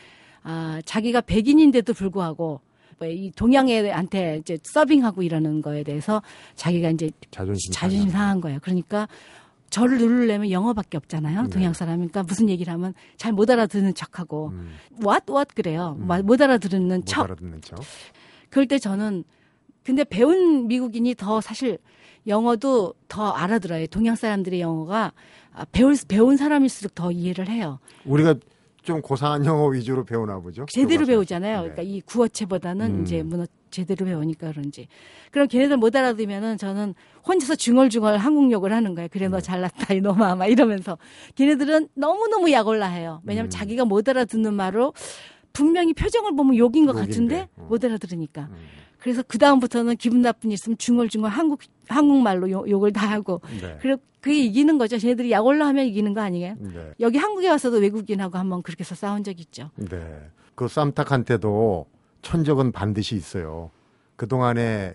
아, 0.43 0.81
자기가 0.85 1.23
백인인데도 1.23 1.95
불구하고 1.95 2.61
뭐이 2.99 3.33
동양애한테 3.35 4.39
이제 4.41 4.59
서빙하고 4.63 5.23
이러는 5.23 5.63
거에 5.63 5.83
대해서 5.83 6.23
자기가 6.55 6.91
이제 6.91 7.11
자존심 7.31 7.73
자존심. 7.73 8.11
상한 8.11 8.41
거예요. 8.41 8.59
그러니까 8.63 9.09
저를 9.73 9.97
누르려면 9.99 10.51
영어밖에 10.51 10.99
없잖아요. 10.99 11.45
네. 11.45 11.49
동양 11.49 11.73
사람이니까 11.73 12.23
무슨 12.25 12.49
얘기를 12.51 12.71
하면 12.75 12.93
잘 13.17 13.33
못 13.33 13.49
알아듣는 13.51 13.95
척하고 13.95 14.49
음, 14.49 14.73
what 15.03 15.25
what 15.33 15.55
그래요. 15.55 15.97
음. 15.99 16.07
마- 16.07 16.21
못 16.21 16.41
알아듣는 16.41 16.99
못 17.01 17.07
척. 17.07 17.23
알아듣는 17.25 17.63
척. 17.63 17.79
그럴 18.51 18.67
때 18.69 18.79
저는 18.79 19.25
근데 19.83 20.05
배운 20.05 20.69
미국인이 20.69 21.15
더 21.15 21.41
사실 21.41 21.79
영어도 22.27 22.93
더 23.09 23.31
알아들어요. 23.31 23.87
동양 23.87 24.15
사람들의 24.15 24.61
영어가 24.61 25.13
아, 25.55 25.65
배울 25.73 25.97
배운 26.07 26.37
사람일수록 26.37 26.95
더 26.95 27.11
이해를 27.11 27.49
해요. 27.49 27.79
우리가 28.05 28.35
좀 28.83 29.01
고상한 29.01 29.45
영어 29.47 29.67
위주로 29.69 30.05
배우나 30.05 30.39
보죠. 30.39 30.67
제대로. 30.71 31.07
배우잖아요. 31.07 31.57
네. 31.63 31.69
그러니까 31.71 31.83
이 31.83 32.01
구어체보다는 32.03 32.95
음. 32.99 33.03
이제 33.03 33.23
문어 33.23 33.47
제대로 33.73 34.07
배우니까 34.07 34.53
그런지. 34.53 34.87
그럼 35.33 35.49
걔네들 35.49 35.77
못 35.77 35.97
알아들으면은 35.97 36.59
저는 36.59 36.95
혼자서 37.27 37.57
중얼중얼 37.57 38.19
한국 38.19 38.53
욕을 38.53 38.73
하는 38.73 38.95
거예요. 38.95 39.09
그래 39.11 39.29
너 39.29 39.39
네. 39.39 39.43
잘났다 39.43 39.95
이놈아 39.95 40.37
막 40.37 40.47
이러면서 40.47 40.99
걔네들은 41.35 41.89
너무너무 41.95 42.53
약올라 42.53 42.87
해요. 42.87 43.21
왜냐면 43.25 43.49
음. 43.49 43.51
자기가 43.51 43.85
못 43.85 44.09
알아듣는 44.09 44.55
말로 44.55 44.93
분명히 45.53 45.93
표정을 45.93 46.37
보면 46.37 46.57
욕인 46.57 46.87
것 46.87 46.97
욕인데, 46.97 47.11
같은데 47.11 47.49
어. 47.57 47.67
못 47.69 47.85
알아들으니까. 47.85 48.43
음, 48.43 48.57
그래서 48.99 49.23
그 49.27 49.37
다음부터는 49.39 49.97
기분 49.97 50.23
나쁜 50.23 50.51
일 50.51 50.55
있으면 50.55 50.79
중얼중얼 50.79 51.31
한국 51.31 51.61
한국말로 51.89 52.51
욕, 52.51 52.71
욕을 52.71 52.93
다 52.93 53.07
하고 53.07 53.41
네. 53.61 53.77
그래 53.81 53.97
그게 54.21 54.45
이기는 54.45 54.79
거죠. 54.79 54.99
쟤네들이 54.99 55.33
약올라 55.33 55.67
하면 55.67 55.87
이기는 55.87 56.15
거 56.15 56.21
아니에요? 56.21 56.55
네. 56.59 56.93
여기 57.01 57.19
한국에 57.19 57.49
와서도 57.49 57.79
외국인하고 57.79 58.39
한번 58.39 58.63
그렇게 58.63 58.83
해서 58.83 58.95
싸운 58.95 59.25
적 59.25 59.41
있죠. 59.41 59.71
네. 59.75 59.99
그 60.55 60.69
쌈탁한테도 60.69 61.87
천적은 62.23 62.73
반드시 62.73 63.15
있어요. 63.17 63.71
그동안에 64.17 64.95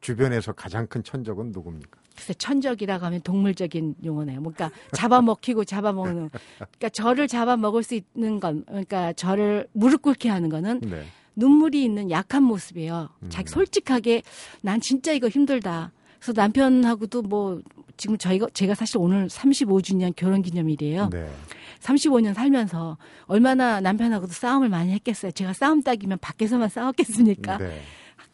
주변에서 0.00 0.52
가장 0.52 0.86
큰 0.86 1.02
천적은 1.02 1.52
누굽니까? 1.52 1.98
글쎄 2.14 2.34
천적이라고 2.34 3.06
하면 3.06 3.20
동물적인 3.22 3.96
용어네요. 4.04 4.40
뭔가 4.40 4.70
잡아먹히고 4.92 5.64
잡아먹는. 5.64 6.30
그러니까 6.30 6.88
저를 6.92 7.28
잡아먹을 7.28 7.82
수 7.82 7.94
있는 7.94 8.40
건, 8.40 8.64
그러니까 8.66 9.12
저를 9.12 9.68
무릎 9.72 10.02
꿇게 10.02 10.28
하는 10.28 10.48
거는 10.48 10.80
네. 10.80 11.04
눈물이 11.36 11.82
있는 11.84 12.10
약한 12.10 12.42
모습이에요. 12.42 13.08
음. 13.22 13.28
자기 13.30 13.48
솔직하게 13.48 14.22
난 14.60 14.80
진짜 14.80 15.12
이거 15.12 15.28
힘들다. 15.28 15.92
그래서 16.18 16.32
남편하고도 16.32 17.22
뭐 17.22 17.62
지금 17.96 18.18
저희가 18.18 18.48
제가 18.52 18.74
사실 18.74 18.98
오늘 18.98 19.28
35주년 19.28 20.12
결혼 20.16 20.42
기념일이에요. 20.42 21.10
네. 21.10 21.30
35년 21.80 22.34
살면서 22.34 22.98
얼마나 23.26 23.80
남편하고도 23.80 24.32
싸움을 24.32 24.68
많이 24.68 24.92
했겠어요. 24.92 25.32
제가 25.32 25.52
싸움 25.52 25.82
딱이면 25.82 26.18
밖에서만 26.20 26.68
싸웠겠습니까? 26.68 27.58
네. 27.58 27.82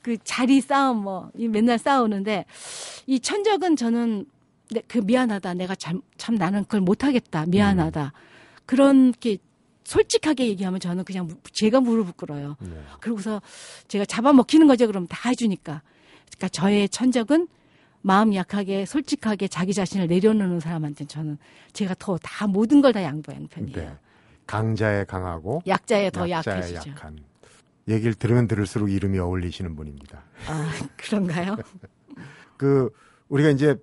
그 0.03 0.17
자리 0.25 0.61
싸움 0.61 0.99
뭐이 1.03 1.49
맨날 1.49 1.79
싸우는데 1.79 2.45
이 3.07 3.21
천적은 3.21 3.77
저는 3.77 4.27
내- 4.71 4.83
그 4.89 4.99
미안하다 4.99 5.55
내가 5.55 5.75
참, 5.75 6.01
참 6.19 6.35
나는 6.37 6.63
그걸 6.65 6.81
못하겠다 6.81 7.47
미안하다 7.47 8.13
그렇게 8.67 9.39
솔직하게 9.85 10.47
얘기하면 10.49 10.81
저는 10.81 11.05
그냥 11.05 11.27
무- 11.27 11.37
제가 11.53 11.81
무릎 11.81 12.17
꿇어요 12.17 12.57
네. 12.61 12.71
그러고서 13.01 13.43
제가 13.89 14.05
잡아먹히는 14.07 14.67
거죠 14.67 14.87
그럼 14.87 15.07
다 15.07 15.29
해주니까 15.29 15.83
그러니까 16.37 16.49
저의 16.49 16.89
천적은 16.89 17.47
마음 18.07 18.35
약하게 18.35 18.85
솔직하게 18.85 19.49
자기 19.49 19.73
자신을 19.73 20.09
내려놓는 20.09 20.61
사람한테는 20.61 21.09
저는 21.09 21.39
제가 21.73 21.95
더 21.99 22.19
다 22.23 22.47
모든 22.47 22.83
걸 22.83 22.93
다 22.93 23.03
양보하는 23.03 23.49
편이에요 23.49 23.77
네. 23.77 23.97
강자에 24.47 25.05
강하고 25.05 25.63
약자에 25.67 26.11
더 26.11 26.29
약자에 26.29 26.57
약해지죠 26.59 26.91
약한. 26.91 27.19
얘기를 27.89 28.13
들으면 28.15 28.47
들을수록 28.47 28.91
이름이 28.91 29.19
어울리시는 29.19 29.75
분입니다. 29.75 30.23
아 30.49 30.71
그런가요 30.99 31.57
그 32.59 32.91
우리가 33.31 33.49
이제 33.49 33.75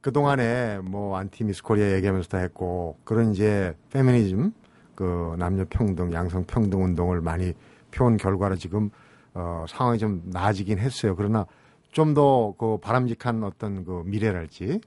그 0.00 0.12
동안에 0.12 0.78
뭐 0.80 1.16
안티 1.16 1.44
미스 1.44 1.62
코리아 1.62 1.92
얘기하면서 1.92 2.28
다 2.28 2.38
했고 2.38 2.98
그런 3.04 3.30
이제 3.32 3.76
페미니즘 3.92 4.52
그 4.96 5.36
남녀 5.38 5.64
평등 5.70 6.12
양성 6.12 6.44
평등 6.44 6.82
운동을 6.84 7.20
많이 7.20 7.52
펴온 7.92 8.16
결과로 8.16 8.56
지금 8.56 8.90
어 9.34 9.64
상황이 9.68 9.96
좀 9.98 10.22
나아지긴 10.26 10.78
했어요. 10.80 11.14
그러나 11.14 11.46
좀 11.92 12.14
더 12.14 12.54
그 12.58 12.78
바람직한 12.78 13.42
어떤 13.44 13.84
그 13.84 14.02
미래랄지 14.06 14.80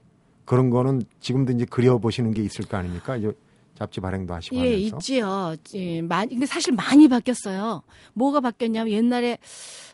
그런 0.44 0.70
거는 0.70 1.02
지금도 1.20 1.52
이제 1.52 1.64
그려 1.64 1.98
보시는 1.98 2.32
게 2.32 2.42
있을 2.42 2.66
거 2.66 2.76
아닙니까? 2.76 3.16
이제 3.16 3.32
잡지 3.74 4.00
발행도 4.00 4.32
하시고 4.34 4.56
예, 4.56 4.74
하면서. 4.74 4.96
있지요. 4.96 5.56
예, 5.74 6.00
많이, 6.02 6.30
근데 6.30 6.46
사실 6.46 6.72
많이 6.74 7.08
바뀌었어요. 7.08 7.82
뭐가 8.12 8.40
바뀌었냐면 8.40 8.92
옛날에, 8.92 9.38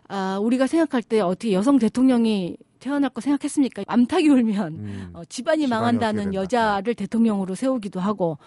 아, 0.08 0.38
우리가 0.40 0.66
생각할 0.66 1.02
때 1.02 1.20
어떻게 1.20 1.52
여성 1.52 1.78
대통령이 1.78 2.56
태어날 2.78 3.10
거 3.10 3.20
생각했습니까? 3.20 3.84
암탉이 3.86 4.28
울면, 4.28 4.72
음. 4.74 5.10
어, 5.14 5.24
집안이 5.24 5.62
집안이 5.62 5.66
망한다는. 5.66 6.34
여자를 6.34 6.94
대통령으로 6.94 7.54
세우기도 7.54 8.00
하고, 8.00 8.38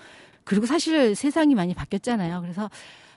그리고 0.43 0.65
사실 0.67 1.15
세상이 1.15 1.55
많이 1.55 1.73
바뀌었잖아요. 1.73 2.41
그래서, 2.41 2.69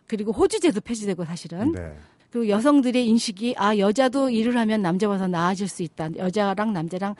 그리고 0.07 0.33
호주제도 0.33 0.81
폐지되고 0.81 1.25
사실은. 1.25 1.73
네. 1.73 1.93
그리고 2.31 2.49
여성들의 2.49 3.07
인식이, 3.07 3.55
아, 3.57 3.77
여자도 3.79 4.31
일을 4.31 4.57
하면 4.59 4.83
남자보다 4.83 5.27
나아질 5.29 5.69
수 5.69 5.83
있다. 5.83 6.11
여자랑 6.17 6.73
남자랑 6.73 7.15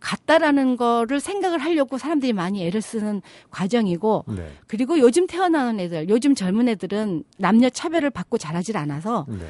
같다라는 0.00 0.76
거를 0.76 1.18
생각을 1.18 1.58
하려고 1.58 1.96
사람들이 1.96 2.32
많이 2.32 2.64
애를 2.66 2.82
쓰는 2.82 3.22
과정이고, 3.50 4.24
네. 4.36 4.50
그리고 4.66 4.98
요즘 4.98 5.26
태어나는 5.26 5.80
애들, 5.80 6.08
요즘 6.10 6.34
젊은 6.34 6.68
애들은 6.68 7.24
남녀 7.38 7.70
차별을 7.70 8.10
받고 8.10 8.36
자라질 8.36 8.76
않아서 8.76 9.24
네. 9.28 9.46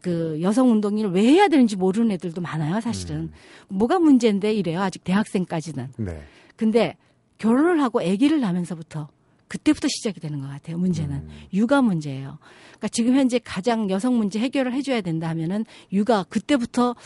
그 0.00 0.38
여성 0.42 0.70
운동을 0.72 1.10
왜 1.10 1.22
해야 1.22 1.46
되는지 1.46 1.76
모르는 1.76 2.10
애들도 2.12 2.40
많아요, 2.40 2.80
사실은. 2.80 3.16
음. 3.16 3.32
뭐가 3.68 4.00
문제인데 4.00 4.52
이래요, 4.52 4.80
아직 4.80 5.04
대학생까지는. 5.04 5.88
네. 5.98 6.22
근데 6.56 6.96
결혼을 7.38 7.80
하고 7.82 8.00
아기를 8.00 8.40
낳으면서부터 8.40 9.08
그때부터 9.52 9.86
시작이 9.86 10.18
되는 10.18 10.40
것 10.40 10.48
같아요, 10.48 10.78
문제는. 10.78 11.14
음. 11.14 11.28
육아 11.52 11.82
문제예요. 11.82 12.38
그러니까 12.68 12.88
지금 12.88 13.14
현재 13.14 13.38
가장 13.38 13.90
여성 13.90 14.16
문제 14.16 14.38
해결을 14.38 14.72
해줘야 14.72 15.02
된다 15.02 15.28
하면은 15.28 15.66
육아 15.92 16.22
그때부터 16.30 16.96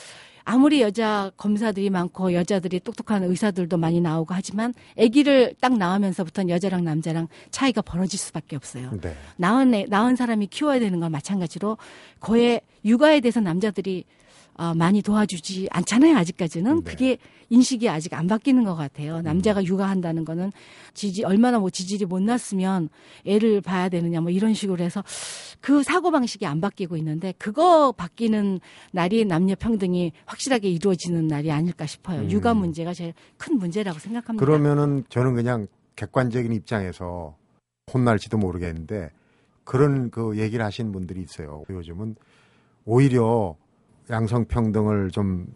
아무리 0.45 0.81
여자 0.81 1.33
검사들이 1.37 1.91
많고 1.91 2.35
여자들이 2.35 2.79
똑똑한 2.79 3.25
의사들도 3.25 3.77
많이 3.79 4.01
나오고 4.01 4.33
하지만 4.33 4.75
아기를 4.97 5.57
딱 5.61 5.77
낳으면서부터는 5.77 6.49
여자랑 6.51 6.85
남자랑 6.85 7.27
차이가 7.51 7.83
벌어질 7.83 8.17
수밖에 8.17 8.55
없어요. 8.55 8.93
네. 9.01 9.17
낳은 9.39 9.75
애, 9.75 9.87
낳은 9.89 10.15
사람이 10.15 10.47
키워야 10.47 10.79
되는 10.79 11.01
건 11.01 11.11
마찬가지로 11.11 11.79
거의 12.21 12.61
육아에 12.85 13.19
대해서 13.19 13.41
남자들이 13.41 14.05
어, 14.59 14.75
많이 14.75 15.03
도와주지 15.03 15.69
않잖아요, 15.71 16.17
아직까지는. 16.17 16.85
네. 16.85 16.91
그게 16.91 17.19
인식이 17.51 17.89
아직 17.89 18.15
안 18.15 18.27
바뀌는 18.27 18.65
것 18.65 18.75
같아요. 18.75 19.21
남자가 19.23 19.63
육아한다는 19.63 20.25
거는 20.25 20.51
지지, 20.95 21.25
얼마나 21.25 21.59
뭐 21.59 21.71
지질이 21.71 22.07
못 22.07 22.21
났으면 22.23 22.89
애를 23.25 23.61
봐야 23.61 23.89
되느냐 23.89 24.21
뭐 24.21 24.31
이런 24.31 24.55
식으로 24.55 24.83
해서 24.83 25.05
그 25.61 25.83
사고 25.83 26.11
방식이 26.11 26.45
안 26.47 26.61
바뀌고 26.61 26.97
있는데 26.97 27.35
그거 27.39 27.93
바뀌는 27.93 28.61
날이 28.93 29.25
남녀 29.25 29.55
평등이 29.55 30.13
확실하게 30.25 30.71
이루어지는 30.71 31.29
날이 31.29 31.53
아닐까 31.53 31.87
싶어요. 31.87 32.23
음. 32.23 32.31
육아 32.31 32.55
문제가 32.55 32.95
제일 32.95 33.13
큰 33.37 33.59
문제라고 33.59 33.99
생각합니다. 33.99 34.45
그러면은 34.45 35.05
저는 35.09 35.35
그냥 35.35 35.67
객관적인 35.95 36.53
입장에서 36.53 37.37
혼날지도 37.93 38.39
모르겠는데 38.39 39.11
그런 39.65 40.11
그 40.11 40.39
얘기를 40.39 40.65
하신 40.65 40.93
분들이 40.93 41.23
있어요. 41.23 41.65
요즘은 41.71 42.17
오히려 42.85 43.57
양성평등을 44.11 45.11
좀 45.11 45.47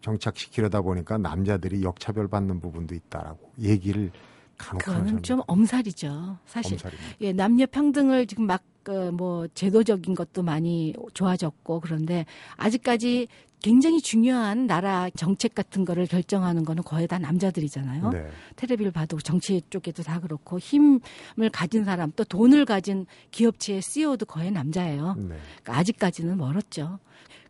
정착시키려다 0.00 0.82
보니까 0.82 1.18
남자들이 1.18 1.82
역차별 1.82 2.28
받는 2.28 2.60
부분도 2.60 2.94
있다라고 2.94 3.52
얘기를 3.60 4.10
간혹 4.56 4.86
하는 4.88 5.00
그거는 5.00 5.22
좀 5.22 5.40
엄살이죠. 5.46 6.38
사실 6.46 6.74
엄살입니다. 6.74 7.16
예, 7.20 7.32
남녀 7.32 7.66
평등을 7.66 8.26
지금 8.26 8.46
막, 8.46 8.62
그, 8.82 9.10
뭐, 9.10 9.46
제도적인 9.54 10.14
것도 10.14 10.42
많이 10.42 10.94
좋아졌고, 11.14 11.80
그런데 11.80 12.26
아직까지 12.56 13.28
굉장히 13.60 14.00
중요한 14.00 14.66
나라 14.66 15.10
정책 15.10 15.54
같은 15.54 15.84
거를 15.84 16.06
결정하는 16.06 16.64
거는 16.64 16.82
거의 16.82 17.06
다 17.06 17.18
남자들이잖아요. 17.18 18.10
네. 18.10 18.30
테레비를 18.56 18.92
봐도 18.92 19.18
정치 19.18 19.60
쪽에도 19.70 20.02
다 20.02 20.20
그렇고, 20.20 20.58
힘을 20.58 21.50
가진 21.52 21.84
사람, 21.84 22.12
또 22.16 22.24
돈을 22.24 22.64
가진 22.64 23.06
기업체의 23.30 23.82
CEO도 23.82 24.26
거의 24.26 24.50
남자예요. 24.50 25.14
네. 25.18 25.36
그러니까 25.62 25.76
아직까지는 25.76 26.36
멀었죠. 26.36 26.98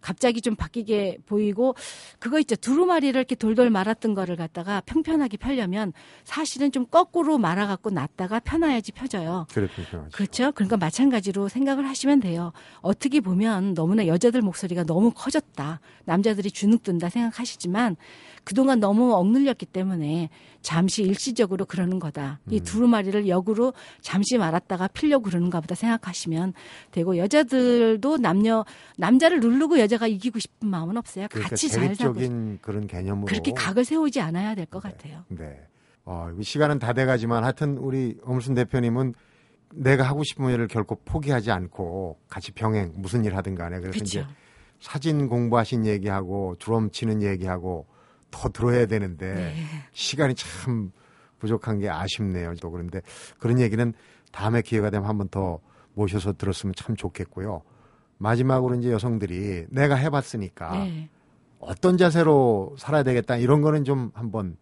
갑자기 0.00 0.40
좀 0.40 0.56
바뀌게 0.56 1.18
보이고 1.26 1.74
그거 2.18 2.38
있죠 2.40 2.56
두루마리를 2.56 3.18
이렇게 3.18 3.34
돌돌 3.34 3.70
말았던 3.70 4.14
거를 4.14 4.37
갖다가 4.37 4.80
평편하게 4.82 5.37
펴려면 5.37 5.92
사실은 6.24 6.72
좀 6.72 6.87
거꾸로 6.87 7.38
말아 7.38 7.66
갖고 7.66 7.90
놨다가 7.90 8.40
펴놔야지 8.40 8.92
펴져요. 8.92 9.46
그래. 9.52 9.68
그렇죠. 10.12 10.52
그러니까 10.52 10.76
마찬가지로 10.76 11.48
생각을 11.48 11.87
하시면 11.88 12.20
돼요. 12.20 12.52
어떻게 12.80 13.20
보면 13.20 13.74
너무나 13.74 14.06
여자들 14.06 14.42
목소리가 14.42 14.84
너무 14.84 15.11
커졌다. 15.11 15.80
남자들이 16.04 16.50
주눅 16.50 16.82
든다 16.82 17.08
생각하시지만 17.11 17.96
그동안 18.44 18.80
너무 18.80 19.14
억눌렸기 19.14 19.66
때문에 19.66 20.30
잠시 20.62 21.02
일시적으로 21.02 21.66
그러는 21.66 21.98
거다. 21.98 22.40
이 22.50 22.58
음. 22.58 22.64
두루마리를 22.64 23.28
역으로 23.28 23.74
잠시 24.00 24.38
말았다가 24.38 24.88
필려고 24.88 25.24
그러는가 25.24 25.61
보다 25.61 25.74
생각하시면 25.74 26.54
되고 26.90 27.16
여자들도 27.16 28.16
남녀 28.18 28.64
남자를 28.96 29.40
누르고 29.40 29.78
여 29.78 29.88
자가 29.88 30.07
이기고 30.07 30.38
싶은 30.38 30.68
마음은 30.68 30.96
없어요. 30.96 31.27
그러니까 31.31 31.51
같이 31.51 31.68
잘 31.68 31.94
살고 31.94 32.14
대립적인 32.14 32.59
그런 32.62 32.87
개념으로 32.87 33.27
그렇게 33.27 33.53
각을 33.53 33.85
세우지 33.85 34.20
않아야 34.20 34.55
될것 34.55 34.83
네. 34.83 34.90
같아요. 34.90 35.24
네. 35.29 35.61
어, 36.05 36.31
시간은 36.40 36.79
다 36.79 36.92
돼가지만 36.92 37.44
하여튼 37.44 37.77
우리 37.79 38.18
엄순 38.24 38.55
대표님은 38.55 39.14
내가 39.74 40.05
하고 40.05 40.24
싶은 40.24 40.48
일을 40.51 40.66
결코 40.68 40.94
포기하지 41.05 41.51
않고 41.51 42.18
같이 42.29 42.53
병행 42.53 42.92
무슨 42.96 43.24
일 43.24 43.37
하든 43.37 43.55
간에 43.55 43.81
그래서 43.81 43.98
이제 43.98 44.20
그렇죠. 44.20 44.35
사진 44.81 45.29
공부하신 45.29 45.85
얘기하고 45.87 46.57
드럼 46.59 46.90
치는 46.90 47.22
얘기하고 47.22 47.87
더 48.31 48.48
들어야 48.48 48.87
되는데 48.87 49.35
네. 49.35 49.55
시간이 49.92 50.35
참 50.35 50.92
부족한 51.38 51.79
게 51.81 51.88
아쉽네요. 51.90 52.55
또 52.61 52.70
그런데 52.70 53.03
그런 53.38 53.59
얘기는 53.61 53.92
다음에 54.33 54.62
기회가 54.62 54.90
되면 54.90 55.09
한 55.09 55.18
번 55.18 55.29
더 55.29 55.61
모셔서 55.94 56.33
들었으면 56.35 56.74
참 56.77 56.94
좋겠고요. 56.96 57.62
마지막으로 58.18 58.74
이제 58.76 58.90
여성들이 58.90 59.66
내가 59.70 59.94
해봤으니까 59.94 60.85
네. 60.85 61.09
어떤 61.61 61.96
자세로 61.96 62.74
살아야 62.78 63.02
되겠다 63.02 63.37
이런 63.37 63.62
거는 63.62 63.85
좀 63.85 64.11
한번 64.14 64.57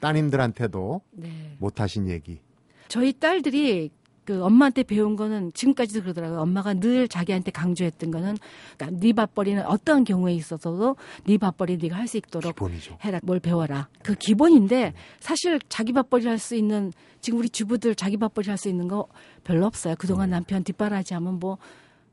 따님들한테도 0.00 1.00
네. 1.12 1.56
못하신 1.58 2.08
얘기. 2.08 2.40
저희 2.88 3.12
딸들이 3.12 3.90
그 4.24 4.42
엄마한테 4.44 4.82
배운 4.82 5.16
거는 5.16 5.52
지금까지도 5.54 6.02
그러더라고요. 6.02 6.40
엄마가 6.40 6.74
늘 6.74 7.08
자기한테 7.08 7.50
강조했던 7.50 8.10
거는 8.10 8.36
그러니까 8.76 9.00
네 9.00 9.14
밥벌이는 9.14 9.64
어떤 9.64 10.04
경우에 10.04 10.34
있어서도 10.34 10.96
네 11.24 11.38
밥벌이 11.38 11.78
네가 11.78 11.96
할 11.96 12.06
수 12.06 12.18
있도록 12.18 12.54
기본이죠. 12.54 12.98
해라 13.02 13.20
뭘 13.22 13.40
배워라 13.40 13.88
그 14.02 14.14
기본인데 14.14 14.92
사실 15.20 15.58
자기 15.70 15.92
밥벌이 15.94 16.26
할 16.26 16.38
수 16.38 16.54
있는 16.56 16.92
지금 17.22 17.38
우리 17.38 17.48
주부들 17.48 17.94
자기 17.94 18.18
밥벌이 18.18 18.48
할 18.48 18.58
수 18.58 18.68
있는 18.68 18.86
거 18.86 19.08
별로 19.44 19.64
없어요 19.64 19.94
그동안 19.98 20.28
남편 20.30 20.62
뒷바라지 20.62 21.14
하면 21.14 21.38
뭐 21.38 21.56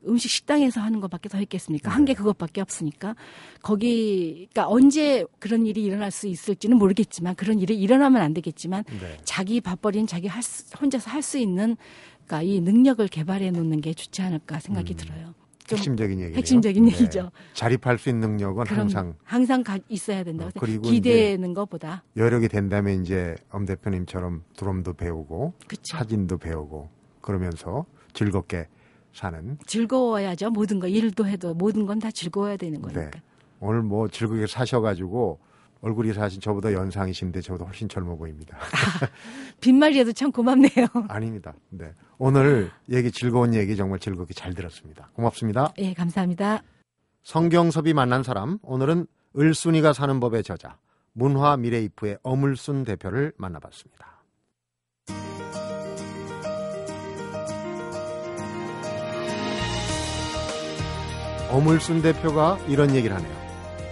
음식 0.06 0.30
식당에서 0.30 0.80
하는 0.80 1.00
것밖에 1.00 1.28
더 1.28 1.40
있겠습니까 1.40 1.90
한 1.90 2.04
게 2.04 2.14
그것밖에 2.14 2.60
없으니까 2.60 3.16
거기 3.62 4.48
그러니까 4.52 4.68
언제 4.68 5.24
그런 5.38 5.66
일이 5.66 5.82
일어날 5.84 6.10
수 6.10 6.26
있을지는 6.28 6.76
모르겠지만 6.78 7.34
그런 7.34 7.58
일이 7.58 7.76
일어나면 7.78 8.22
안 8.22 8.32
되겠지만 8.34 8.84
네. 8.84 9.16
자기 9.24 9.60
밥벌이는 9.60 10.06
자기 10.06 10.28
할 10.28 10.42
수- 10.42 10.64
혼자서 10.80 11.10
할 11.10 11.22
수 11.22 11.38
있는 11.38 11.76
그러니까 12.26 12.42
이 12.42 12.60
능력을 12.60 13.06
개발해 13.08 13.50
놓는 13.50 13.80
게 13.80 13.92
좋지 13.94 14.22
않을까 14.22 14.60
생각이 14.60 14.94
음. 14.94 14.96
들어요 14.96 15.34
좀 15.66 15.78
핵심적인 15.78 16.20
얘기예요. 16.20 16.36
핵심적인 16.36 16.86
얘기죠. 16.86 17.32
자립할 17.54 17.98
수 17.98 18.08
있는 18.08 18.28
능력은 18.36 18.66
항상 18.68 19.14
항상 19.24 19.64
가- 19.64 19.80
있어야 19.88 20.22
된다고 20.22 20.48
어, 20.48 20.50
생각- 20.52 20.64
그리고 20.64 20.82
기대는 20.88 21.54
것보다 21.54 22.04
여력이 22.16 22.46
된다면 22.48 23.02
이제 23.02 23.34
엄 23.50 23.64
대표님처럼 23.66 24.44
드럼도 24.56 24.92
배우고 24.92 25.54
그렇죠. 25.66 25.96
사진도 25.96 26.38
배우고 26.38 26.88
그러면서 27.20 27.84
즐겁게 28.12 28.68
사는 29.16 29.58
즐거워야죠. 29.66 30.50
모든 30.50 30.78
거 30.78 30.86
일도 30.86 31.26
해도 31.26 31.54
모든 31.54 31.86
건 31.86 31.98
다 31.98 32.10
즐거워야 32.10 32.56
되는 32.58 32.80
거니까. 32.82 33.10
네. 33.10 33.22
오늘 33.60 33.82
뭐 33.82 34.06
즐겁게 34.08 34.46
사셔가지고 34.46 35.38
얼굴이 35.80 36.12
사실 36.12 36.40
저보다 36.40 36.72
연상이신데 36.72 37.40
저보다 37.40 37.64
훨씬 37.64 37.88
젊어 37.88 38.16
보입니다. 38.16 38.58
빈말이라도 39.60 40.12
참 40.12 40.30
고맙네요. 40.32 40.86
아닙니다. 41.08 41.54
네. 41.70 41.92
오늘 42.18 42.70
얘기 42.90 43.10
즐거운 43.10 43.54
얘기 43.54 43.76
정말 43.76 43.98
즐겁게 43.98 44.34
잘 44.34 44.54
들었습니다. 44.54 45.10
고맙습니다. 45.14 45.72
예, 45.78 45.94
감사합니다. 45.94 46.62
성경섭이 47.22 47.92
만난 47.94 48.22
사람 48.22 48.58
오늘은 48.62 49.06
을순이가 49.38 49.92
사는 49.92 50.20
법의 50.20 50.42
저자 50.44 50.76
문화미래이프의 51.14 52.18
어물순 52.22 52.84
대표를 52.84 53.32
만나봤습니다. 53.36 54.15
어물순 61.50 62.02
대표가 62.02 62.58
이런 62.68 62.94
얘기를 62.94 63.14
하네요. 63.16 63.34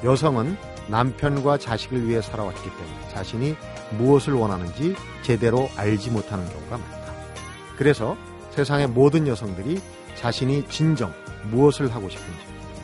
여성은 0.05 0.57
남편과 0.89 1.59
자식을 1.59 2.07
위해 2.09 2.21
살아왔기 2.21 2.63
때문에 2.63 3.09
자신이 3.13 3.57
무엇을 3.97 4.35
원하는지 4.35 4.95
제대로 5.23 5.69
알지 5.77 6.11
못하는 6.11 6.47
경우가 6.49 6.79
많다. 6.79 7.15
그래서 7.77 8.17
세상의 8.51 8.89
모든 8.89 9.27
여성들이 9.27 9.81
자신이 10.17 10.69
진정 10.69 11.13
무엇을 11.51 11.95
하고 11.95 12.09
싶은지 12.09 12.41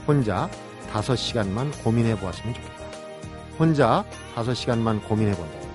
혼자 0.06 0.48
다섯 0.92 1.14
시간만 1.16 1.70
고민해 1.82 2.18
보았으면 2.18 2.54
좋겠다. 2.54 2.74
혼자 3.58 4.04
다섯 4.34 4.54
시간만 4.54 5.02
고민해 5.02 5.34
본다면 5.34 5.68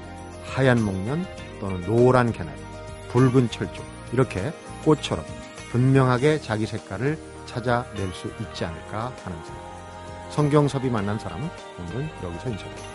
하얀 0.45 0.83
목련 0.83 1.25
또는 1.59 1.81
노란 1.81 2.31
개나리, 2.31 2.59
붉은 3.09 3.49
철쭉 3.49 3.83
이렇게 4.11 4.51
꽃처럼 4.83 5.23
분명하게 5.71 6.41
자기 6.41 6.65
색깔을 6.65 7.17
찾아낼 7.45 8.11
수 8.13 8.27
있지 8.39 8.65
않을까 8.65 9.11
하는 9.23 9.43
생각. 9.43 10.31
성경섭이 10.31 10.89
만난 10.89 11.17
사람 11.19 11.49
오늘은 11.79 12.09
여기서 12.23 12.49
인사드립니다. 12.49 12.94